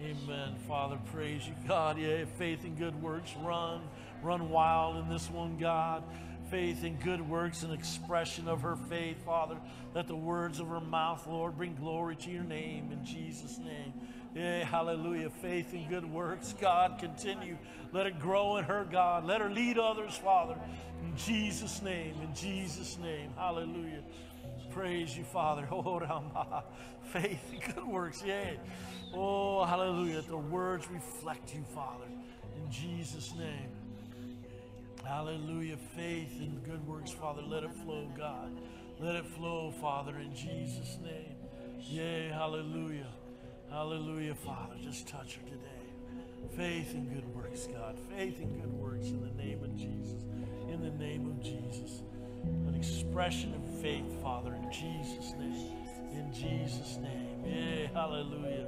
[0.00, 0.54] Amen.
[0.68, 1.98] Father, praise you, God.
[1.98, 3.34] Yeah, faith and good works.
[3.42, 3.80] Run,
[4.22, 6.04] run wild in this one, God.
[6.52, 9.56] Faith and good works, an expression of her faith, Father.
[9.94, 13.92] Let the words of her mouth, Lord, bring glory to your name in Jesus' name.
[14.36, 15.30] Yeah, hallelujah.
[15.42, 16.54] Faith and good works.
[16.60, 17.58] God, continue.
[17.92, 19.26] Let it grow in her, God.
[19.26, 20.56] Let her lead others, Father.
[21.02, 22.14] In Jesus' name.
[22.22, 23.30] In Jesus' name.
[23.36, 24.02] Hallelujah.
[24.78, 25.66] Praise you, Father.
[25.72, 26.62] Oh,
[27.12, 28.22] Faith and good works.
[28.24, 28.52] Yeah.
[29.12, 30.22] Oh, hallelujah.
[30.22, 32.04] The words reflect you, Father.
[32.54, 33.70] In Jesus' name.
[35.04, 35.78] Hallelujah.
[35.96, 37.42] Faith and good works, Father.
[37.42, 38.52] Let it flow, God.
[39.00, 41.34] Let it flow, Father, in Jesus' name.
[41.80, 43.08] Yay, hallelujah.
[43.70, 44.76] Hallelujah, Father.
[44.80, 46.56] Just touch her today.
[46.56, 47.98] Faith and good works, God.
[48.16, 50.22] Faith and good works in the name of Jesus.
[50.68, 52.02] In the name of Jesus.
[52.44, 55.72] An expression of faith, Father, in Jesus' name.
[56.12, 57.44] In Jesus' name.
[57.46, 58.66] Yeah, hallelujah.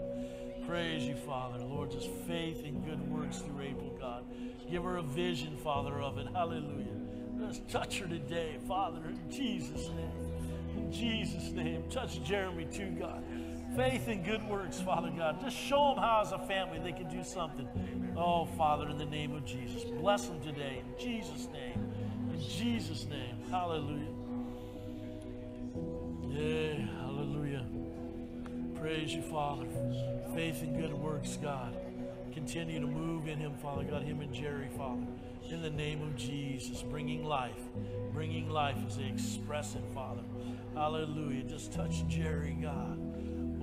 [0.66, 1.64] Praise you, Father.
[1.64, 4.24] Lord, just faith and good works through April, God.
[4.70, 6.26] Give her a vision, Father, of it.
[6.32, 6.86] Hallelujah.
[7.40, 10.30] Just touch her today, Father, in Jesus' name.
[10.76, 11.84] In Jesus' name.
[11.90, 13.24] Touch Jeremy too, God.
[13.76, 15.40] Faith and good works, Father God.
[15.40, 17.68] Just show them how, as a family, they can do something.
[18.16, 19.84] Oh, Father, in the name of Jesus.
[19.84, 20.82] Bless them today.
[20.84, 21.90] In Jesus' name.
[22.48, 23.36] Jesus' name.
[23.50, 24.06] Hallelujah.
[26.28, 27.64] Yeah, hallelujah.
[28.74, 29.66] Praise you, Father.
[30.34, 31.76] Faith and good works, God.
[32.32, 35.06] Continue to move in him, Father God, him and Jerry, Father.
[35.50, 37.60] In the name of Jesus, bringing life,
[38.12, 40.22] bringing life as they express it, Father.
[40.74, 41.42] Hallelujah.
[41.42, 42.98] Just touch Jerry, God.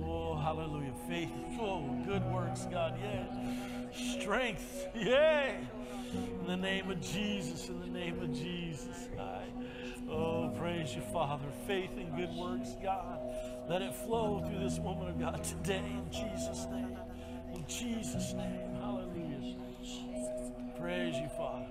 [0.04, 0.92] Oh, hallelujah.
[1.08, 1.30] Faith.
[1.60, 2.96] Oh, good works, God.
[3.02, 3.77] Yeah.
[3.92, 4.88] Strength.
[4.94, 5.56] Yay.
[6.40, 7.68] In the name of Jesus.
[7.68, 9.08] In the name of Jesus.
[9.18, 9.42] I,
[10.10, 11.46] oh, praise you, Father.
[11.66, 13.18] Faith and good works, God.
[13.68, 16.96] Let it flow through this woman of God today in Jesus' name.
[17.54, 18.76] In Jesus' name.
[18.80, 19.56] Hallelujah.
[20.78, 21.66] Praise you, Father.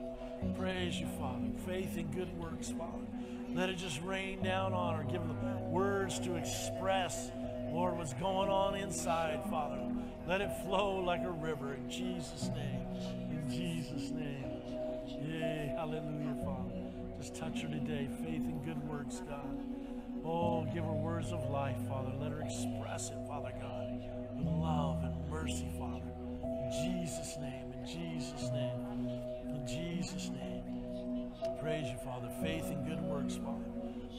[0.57, 1.47] Praise you, Father.
[1.65, 3.05] Faith and good works, Father.
[3.53, 5.03] Let it just rain down on her.
[5.03, 7.31] Give them words to express,
[7.71, 9.79] Lord, what's going on inside, Father.
[10.27, 12.85] Let it flow like a river in Jesus' name.
[13.31, 14.43] In Jesus' name.
[15.07, 15.73] Yay.
[15.77, 16.75] Hallelujah, Father.
[17.17, 18.09] Just touch her today.
[18.21, 19.57] Faith and good works, God.
[20.25, 22.11] Oh, give her words of life, Father.
[22.19, 23.87] Let her express it, Father God,
[24.35, 26.11] with love and mercy, Father.
[26.43, 29.09] In Jesus' name, in Jesus' name,
[29.47, 31.31] in Jesus' name.
[31.61, 32.29] Praise you, Father.
[32.41, 33.63] Faith and good works, Father.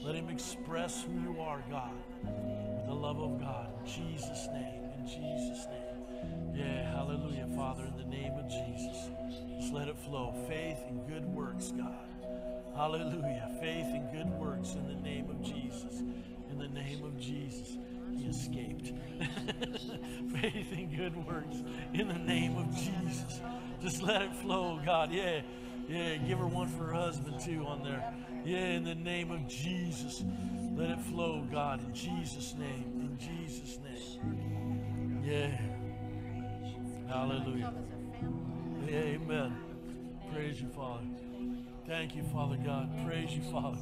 [0.03, 1.93] Let him express who you are, God,
[2.25, 3.69] with the love of God.
[3.81, 5.88] In Jesus' name, in Jesus' name.
[6.55, 9.11] Yeah, hallelujah, Father, in the name of Jesus.
[9.61, 10.35] Just let it flow.
[10.49, 11.95] Faith and good works, God.
[12.75, 13.51] Hallelujah.
[13.61, 16.01] Faith and good works in the name of Jesus.
[16.51, 17.77] In the name of Jesus.
[18.17, 18.93] He escaped.
[20.41, 23.41] Faith and good works in the name of Jesus.
[23.83, 25.13] Just let it flow, God.
[25.13, 25.41] Yeah.
[25.89, 26.17] Yeah.
[26.17, 28.15] Give her one for her husband, too, on there.
[28.45, 28.77] Yeah.
[28.77, 30.25] In the name of Jesus.
[30.77, 31.81] Let it flow, God.
[31.85, 32.85] In Jesus' name.
[32.97, 35.23] In Jesus' name.
[35.25, 35.78] Yeah.
[37.09, 37.73] Hallelujah.
[38.89, 39.57] Amen.
[40.33, 41.05] Praise you, Father.
[41.87, 42.91] Thank you, Father God.
[43.07, 43.79] Praise you, Father.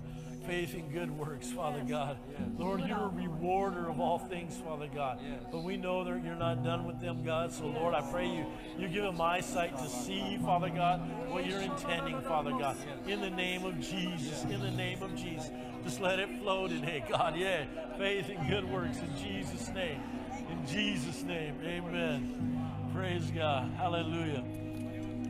[0.47, 2.19] Faith in good works, Father God.
[2.57, 5.19] Lord, you're a rewarder of all things, Father God.
[5.51, 7.53] But we know that you're not done with them, God.
[7.53, 8.47] So, Lord, I pray you,
[8.79, 12.77] you give them eyesight to see, Father God, what you're intending, Father God.
[13.09, 15.51] In the name of Jesus, in the name of Jesus.
[15.83, 17.37] Just let it flow today, God.
[17.37, 17.65] Yeah.
[17.99, 20.01] Faith in good works in Jesus' name.
[20.49, 21.57] In Jesus' name.
[21.65, 22.66] Amen.
[22.97, 23.71] Praise God.
[23.77, 24.43] Hallelujah.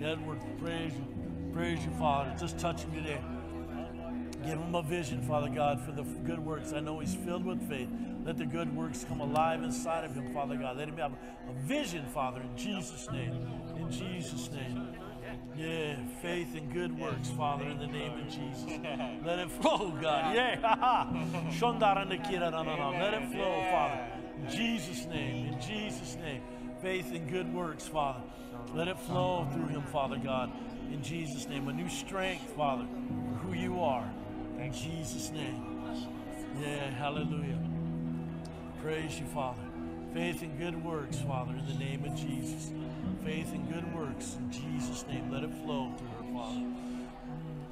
[0.00, 1.52] Edward, praise you.
[1.52, 2.32] Praise you, Father.
[2.38, 3.20] Just touch him today.
[4.44, 6.72] Give him a vision, Father God, for the good works.
[6.72, 7.88] I know he's filled with faith.
[8.24, 10.76] Let the good works come alive inside of him, Father God.
[10.76, 13.34] Let him have a vision, Father, in Jesus' name.
[13.76, 14.86] In Jesus' name.
[15.56, 18.78] Yeah, faith and good works, Father, in the name of Jesus.
[19.24, 20.36] Let it flow, God.
[20.36, 21.50] Yeah.
[22.92, 24.06] Let it flow, Father.
[24.40, 25.46] In Jesus' name.
[25.52, 26.42] In Jesus' name.
[26.86, 28.22] Faith and good works, Father.
[28.72, 30.52] Let it flow through him, Father God.
[30.92, 31.66] In Jesus' name.
[31.66, 32.84] A new strength, Father,
[33.42, 34.08] who you are.
[34.60, 35.82] In Jesus' name.
[36.60, 37.58] Yeah, hallelujah.
[38.80, 39.62] Praise you, Father.
[40.14, 42.70] Faith and good works, Father, in the name of Jesus.
[43.24, 45.28] Faith and good works in Jesus' name.
[45.32, 46.66] Let it flow through her, Father.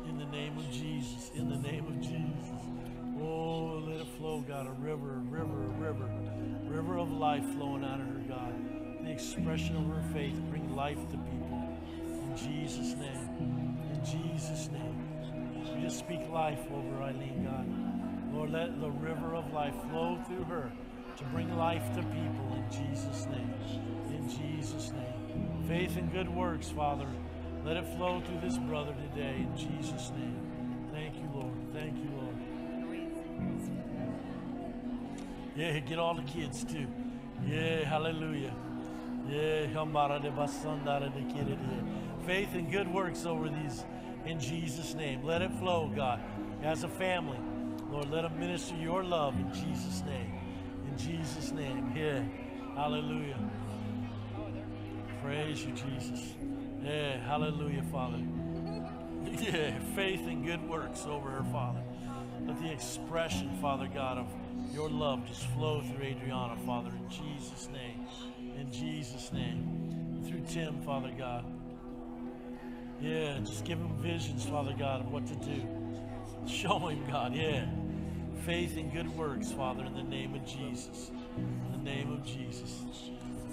[0.09, 1.31] In the name of Jesus.
[1.37, 2.51] In the name of Jesus.
[3.23, 4.67] Oh, let it flow, God.
[4.67, 6.11] A river, a river, a river.
[6.65, 8.84] River of life flowing out of her, God.
[9.15, 11.79] Expression of her faith bring life to people.
[12.03, 13.79] In Jesus' name.
[13.93, 15.73] In Jesus' name.
[15.73, 18.35] We just speak life over Eileen, God.
[18.35, 20.73] Lord, let the river of life flow through her
[21.17, 23.55] to bring life to people in Jesus' name.
[24.09, 25.65] In Jesus' name.
[25.69, 27.07] Faith and good works, Father.
[27.65, 30.89] Let it flow through this brother today in Jesus' name.
[30.93, 31.55] Thank you, Lord.
[31.73, 32.37] Thank you, Lord.
[35.55, 36.89] Yeah, get all the kids too.
[37.47, 38.53] Yeah, hallelujah.
[42.27, 43.85] Faith and good works over these
[44.25, 45.23] in Jesus' name.
[45.23, 46.21] Let it flow, God,
[46.63, 47.39] as a family.
[47.91, 50.35] Lord, let them minister your love in Jesus' name.
[50.89, 51.93] In Jesus' name.
[51.95, 52.23] Yeah.
[52.75, 53.39] Hallelujah.
[55.23, 56.35] Praise you, Jesus.
[56.83, 57.19] Yeah.
[57.27, 58.19] Hallelujah, Father.
[59.41, 61.83] Yeah, faith and good works over her, Father.
[62.47, 64.27] Let the expression, Father God, of
[64.73, 67.94] your love just flow through Adriana, Father, in Jesus' name.
[68.59, 70.23] In Jesus' name.
[70.27, 71.45] Through Tim, Father God.
[73.01, 75.63] Yeah, just give him visions, Father God, of what to do.
[76.47, 77.67] Show him, God, yeah.
[78.47, 81.11] Faith and good works, Father, in the name of Jesus.
[81.37, 82.85] In the name of Jesus.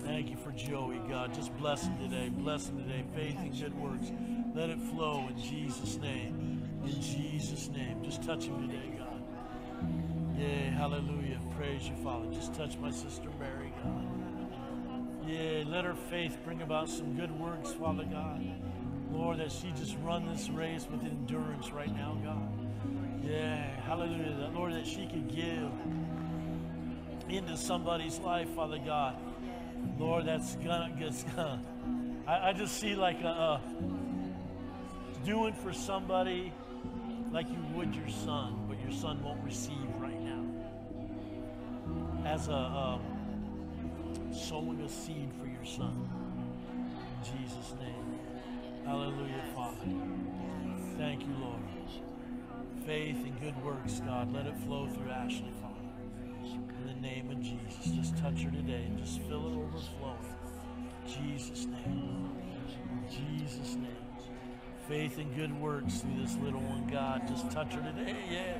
[0.03, 1.33] Thank you for Joey, God.
[1.33, 2.29] Just bless him today.
[2.29, 3.03] Bless him today.
[3.15, 4.11] Faith and good works.
[4.55, 6.63] Let it flow in Jesus' name.
[6.83, 8.03] In Jesus' name.
[8.03, 9.23] Just touch him today, God.
[10.37, 11.39] Yeah, hallelujah.
[11.55, 12.25] Praise you, Father.
[12.33, 14.40] Just touch my sister Mary, God.
[15.25, 18.43] Yeah, let her faith bring about some good works, Father God.
[19.11, 22.51] Lord, that she just run this race with endurance right now, God.
[23.23, 24.35] Yeah, hallelujah.
[24.39, 25.71] That, Lord, that she could give
[27.29, 29.15] into somebody's life, Father God.
[29.99, 31.61] Lord, that's gonna, that's gonna.
[32.27, 33.61] I, I just see like a, a
[35.25, 36.51] doing for somebody
[37.31, 40.43] like you would your son, but your son won't receive right now.
[42.25, 43.01] As a um,
[44.33, 46.09] sowing a seed for your son.
[46.71, 48.19] In Jesus' name.
[48.85, 49.77] Hallelujah, Father.
[50.97, 51.61] Thank you, Lord.
[52.85, 54.33] Faith and good works, God.
[54.33, 55.75] Let it flow through Ashley, Father.
[56.43, 57.93] In the name of Jesus.
[57.93, 60.35] Just touch her today and just fill it overflowing.
[61.05, 62.29] Jesus' name.
[62.89, 63.87] In Jesus' name.
[64.87, 67.27] Faith and good works through this little one, God.
[67.27, 68.15] Just touch her today.
[68.29, 68.57] Yeah.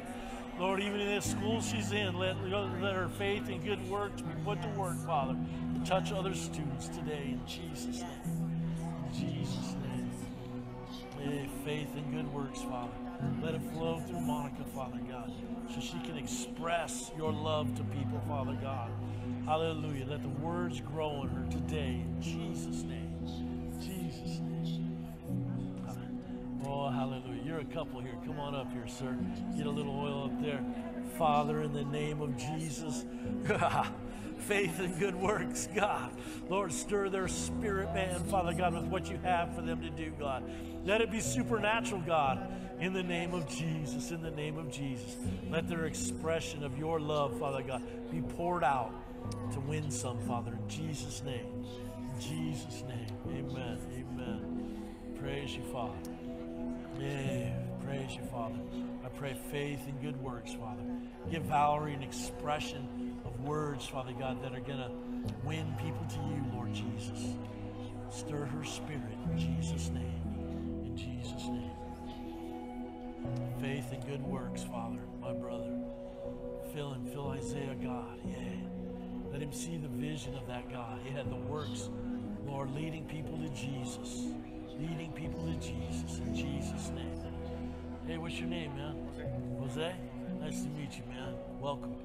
[0.62, 4.30] Lord, even in this school she's in, let, let her faith and good works be
[4.45, 5.36] put to work, Father.
[5.74, 8.53] To touch other students today in Jesus' name.
[9.07, 10.12] In Jesus' name.
[11.20, 12.91] Yeah, faith and good works, Father.
[13.41, 15.32] Let it flow through Monica, Father God,
[15.74, 18.91] so she can express your love to people, Father God.
[19.45, 20.05] Hallelujah.
[20.07, 23.18] Let the words grow in her today in Jesus' name.
[23.80, 25.07] Jesus' name.
[26.68, 27.30] Oh, hallelujah.
[27.62, 28.18] A couple here.
[28.26, 29.16] Come on up here, sir.
[29.55, 30.66] Get a little oil up there.
[31.16, 33.05] Father, in the name of Jesus,
[34.39, 36.12] faith and good works, God.
[36.49, 40.12] Lord, stir their spirit, man, Father God, with what you have for them to do,
[40.20, 40.43] God.
[40.86, 45.18] Let it be supernatural, God, in the name of Jesus, in the name of Jesus.
[45.51, 48.91] Let their expression of your love, Father God, be poured out
[49.53, 51.64] to win some, Father, in Jesus' name.
[52.16, 53.45] In Jesus' name.
[53.45, 53.78] Amen.
[53.93, 55.16] Amen.
[55.20, 55.97] Praise you, Father.
[57.01, 57.49] Yeah,
[57.83, 58.59] praise you, Father.
[59.03, 60.83] I pray faith and good works, Father.
[61.31, 64.91] Give Valerie an expression of words, Father God, that are going to
[65.43, 67.35] win people to you, Lord Jesus.
[68.11, 70.83] Stir her spirit in Jesus' name.
[70.85, 71.71] In Jesus' name.
[73.59, 75.71] Faith and good works, Father, my brother.
[76.71, 78.19] Fill him, fill Isaiah, God.
[78.25, 78.35] Yeah.
[79.31, 80.99] Let him see the vision of that God.
[81.05, 81.89] Yeah, the works,
[82.45, 84.27] Lord, leading people to Jesus
[84.82, 87.11] leading people to Jesus in Jesus' name.
[88.07, 88.95] Hey, what's your name, man?
[89.59, 89.93] Jose.
[90.39, 91.36] Nice to meet you, man.
[91.59, 91.95] Welcome.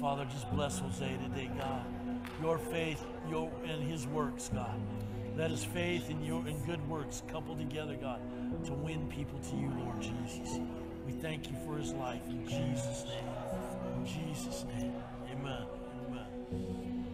[0.00, 1.84] Father, just bless Jose today, God.
[2.40, 4.80] Your faith, your and his works, God.
[5.36, 8.20] Let his faith and your and good works couple together, God,
[8.64, 10.60] to win people to you, Lord Jesus.
[11.06, 13.96] We thank you for his life in Jesus' name.
[13.96, 14.94] In Jesus' name.
[15.30, 15.62] Amen.
[16.08, 17.06] Amen.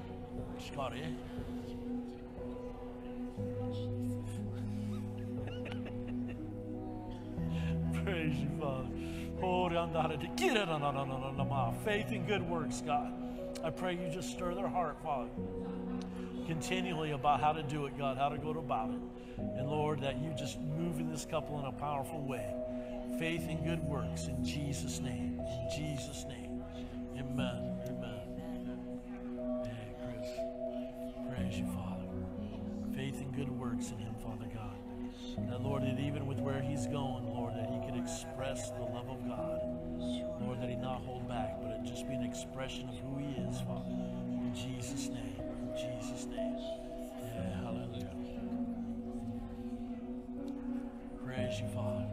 [0.73, 1.03] Scotty.
[8.25, 8.89] Praise you, Father.
[11.85, 13.13] Faith and good works, God.
[13.63, 15.29] I pray you just stir their heart, Father,
[16.47, 19.01] continually about how to do it, God, how to go about it.
[19.37, 22.55] And Lord, that you just move in this couple in a powerful way.
[23.19, 25.39] Faith and good works in Jesus' name.
[25.41, 26.65] In Jesus' name.
[27.19, 27.79] Amen.
[27.87, 28.21] Amen.
[31.29, 32.07] Praise you, Father.
[32.97, 34.14] Faith and good works in him,
[35.65, 39.27] Lord, that even with where he's going, Lord, that he could express the love of
[39.27, 39.61] God.
[40.43, 43.33] Lord, that he not hold back, but it just be an expression of who he
[43.49, 43.89] is, Father.
[43.89, 45.41] In Jesus' name.
[45.41, 46.59] In Jesus' name.
[47.35, 48.11] Yeah, hallelujah.
[51.25, 52.07] Praise you, Father.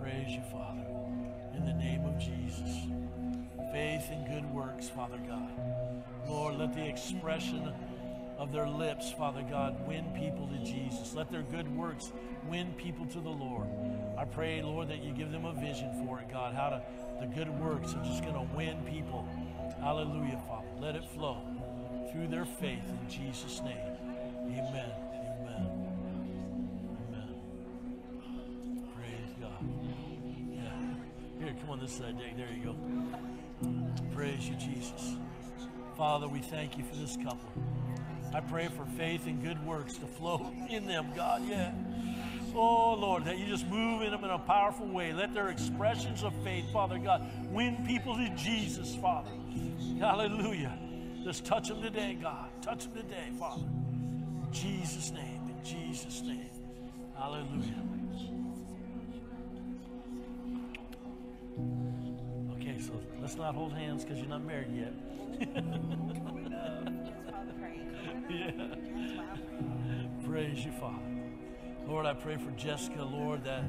[0.00, 0.86] Praise you, Father.
[1.54, 2.86] In the name of Jesus.
[3.72, 5.50] Faith and good works, Father God.
[6.28, 7.72] Lord, let the expression
[8.44, 11.14] of their lips, Father God, win people to Jesus.
[11.14, 12.12] Let their good works
[12.46, 13.66] win people to the Lord.
[14.18, 16.82] I pray, Lord, that you give them a vision for it, God, how to,
[17.20, 19.26] the good works are just going to win people.
[19.80, 20.68] Hallelujah, Father.
[20.78, 21.38] Let it flow
[22.12, 23.78] through their faith in Jesus' name.
[24.44, 24.92] Amen.
[25.40, 25.88] Amen.
[27.08, 27.34] Amen.
[28.94, 29.64] Praise God.
[30.52, 31.44] Yeah.
[31.46, 32.36] Here, come on this side, Dick.
[32.36, 32.76] There you go.
[34.14, 35.16] Praise you, Jesus.
[35.96, 37.50] Father, we thank you for this couple.
[38.34, 41.42] I pray for faith and good works to flow in them, God.
[41.48, 41.72] Yeah.
[42.52, 45.12] Oh, Lord, that you just move in them in a powerful way.
[45.12, 49.30] Let their expressions of faith, Father God, win people to Jesus, Father.
[50.00, 50.76] Hallelujah.
[51.22, 52.48] Just touch them today, God.
[52.60, 53.62] Touch them today, Father.
[53.62, 56.50] In Jesus' name, in Jesus' name.
[57.16, 57.82] Hallelujah.
[62.56, 64.92] Okay, so let's not hold hands because you're not married yet.
[70.34, 70.98] Praise you, Father.
[71.86, 73.62] Lord, I pray for Jessica, Lord, that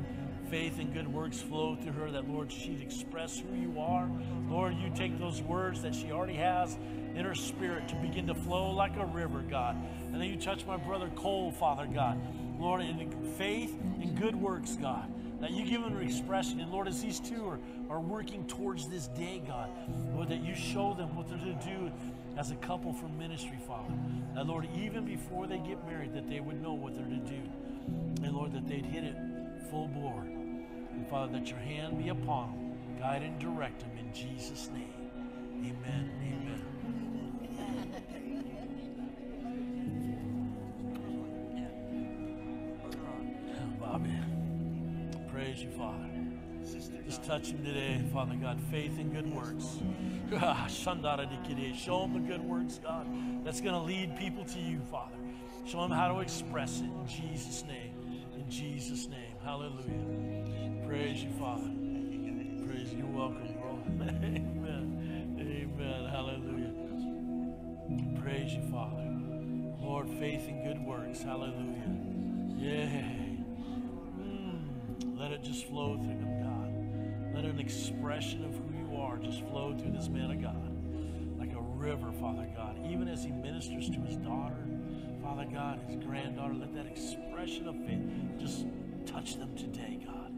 [0.49, 4.09] faith and good works flow through her, that, Lord, she'd express who you are.
[4.49, 6.75] Lord, you take those words that she already has
[7.13, 9.77] in her spirit to begin to flow like a river, God.
[10.11, 12.19] And then you touch my brother Cole, Father God.
[12.59, 15.07] Lord, in faith and good works, God
[15.41, 16.59] that you give them expression.
[16.59, 17.59] And Lord, as these two are,
[17.89, 19.69] are working towards this day, God,
[20.13, 21.91] Lord, that you show them what they're to do
[22.37, 23.93] as a couple for ministry, Father.
[24.35, 27.41] That, Lord, even before they get married, that they would know what they're to do.
[28.21, 29.15] And Lord, that they'd hit it
[29.71, 30.23] full bore.
[30.23, 34.91] And Father, that your hand be upon them, guide and direct them in Jesus' name.
[35.59, 36.11] Amen.
[36.21, 36.61] Amen.
[43.79, 44.19] Bobby,
[45.31, 46.09] praise you, Father.
[47.05, 48.59] Just touch him today, Father God.
[48.71, 49.77] Faith and good works.
[50.67, 53.07] Show him the good works, God.
[53.45, 55.15] That's going to lead people to you, Father.
[55.67, 58.23] Show him how to express it in Jesus' name.
[58.35, 59.35] In Jesus' name.
[59.43, 60.87] Hallelujah.
[60.87, 61.69] Praise you, Father.
[62.67, 63.05] Praise you.
[63.13, 63.79] Welcome, bro.
[64.01, 65.37] Amen.
[65.39, 66.05] Amen.
[66.09, 66.73] Hallelujah.
[68.21, 69.03] Praise you, Father.
[69.79, 71.21] Lord, faith and good works.
[71.21, 71.95] Hallelujah.
[72.57, 73.37] Yay.
[74.19, 75.19] Mm.
[75.19, 76.34] Let it just flow through God.
[77.35, 81.37] Let an expression of who you are just flow through this man of God.
[81.37, 82.79] Like a river, Father God.
[82.89, 84.65] Even as he ministers to his daughter,
[85.21, 87.99] Father God, his granddaughter, let that expression of faith
[88.39, 88.65] just
[89.05, 90.31] touch them today, God.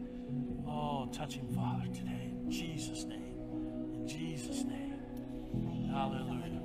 [0.66, 2.32] Oh, touch him, Father, today.
[2.32, 3.36] In Jesus' name.
[3.94, 5.88] In Jesus' name.
[5.92, 6.57] Hallelujah.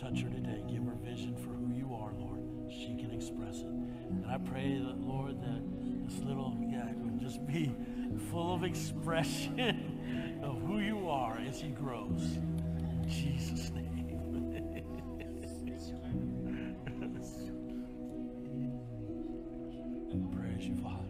[0.00, 0.62] Touch her today.
[0.66, 2.40] Give her vision for who you are, Lord.
[2.70, 3.66] She can express it.
[3.66, 5.62] And I pray that, Lord, that
[6.08, 7.76] this little guy would just be
[8.30, 12.22] full of expression of who you are as he grows.
[12.22, 13.80] In Jesus' name.
[20.34, 21.06] Praise you, Father.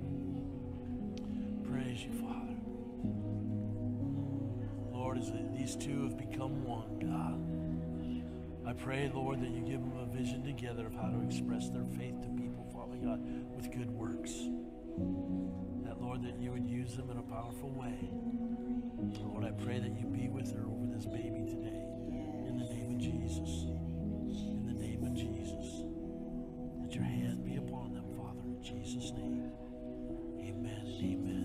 [1.71, 2.57] Praise you, Father.
[4.93, 7.50] Lord, as these two have become one, God.
[8.71, 11.83] I pray, Lord, that you give them a vision together of how to express their
[11.99, 13.19] faith to people, Father God,
[13.51, 14.31] with good works.
[15.83, 17.99] That, Lord, that you would use them in a powerful way.
[19.27, 21.83] Lord, I pray that you be with her over this baby today.
[22.47, 23.67] In the name of Jesus.
[24.55, 25.83] In the name of Jesus.
[26.81, 29.51] Let your hand be upon them, Father, in Jesus' name.
[30.39, 30.95] Amen.
[31.03, 31.40] Amen.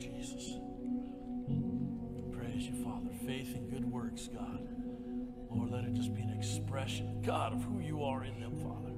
[0.00, 0.54] Jesus.
[2.32, 3.10] Praise you, Father.
[3.26, 4.66] Faith and good works, God.
[5.50, 8.94] Lord, let it just be an expression, God, of who you are in them, Father.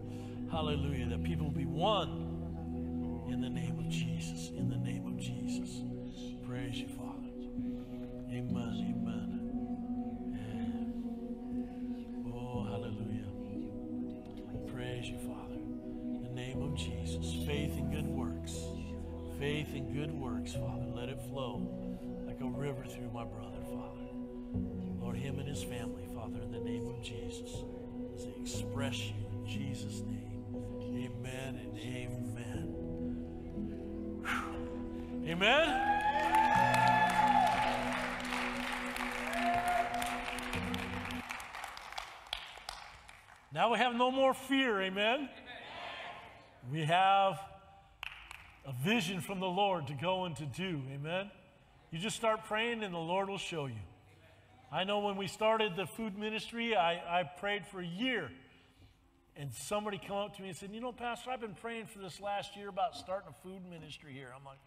[0.51, 1.09] Hallelujah.
[1.09, 4.51] That people will be one in the name of Jesus.
[4.51, 5.83] In the name of Jesus.
[6.47, 7.29] Praise you, Father.
[8.31, 8.92] Amen.
[22.53, 24.09] River through my brother, Father.
[25.01, 27.65] Lord, him and his family, Father, in the name of Jesus,
[28.15, 30.45] as they express you in Jesus' name.
[30.83, 32.75] Amen and amen.
[34.25, 35.31] Whew.
[35.31, 35.93] Amen.
[43.55, 45.29] Now we have no more fear, amen?
[46.71, 47.39] We have
[48.65, 51.31] a vision from the Lord to go and to do, amen?
[51.93, 53.77] You just start praying and the Lord will show you.
[54.73, 58.31] I know when we started the food ministry, I, I prayed for a year.
[59.37, 61.99] And somebody come up to me and said, You know, Pastor, I've been praying for
[61.99, 64.29] this last year about starting a food ministry here.
[64.35, 64.59] I'm like,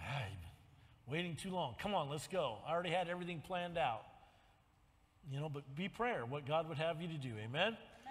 [0.00, 1.76] ah, you've been waiting too long.
[1.78, 2.58] Come on, let's go.
[2.66, 4.02] I already had everything planned out.
[5.30, 7.30] You know, but be prayer, what God would have you to do.
[7.44, 7.76] Amen?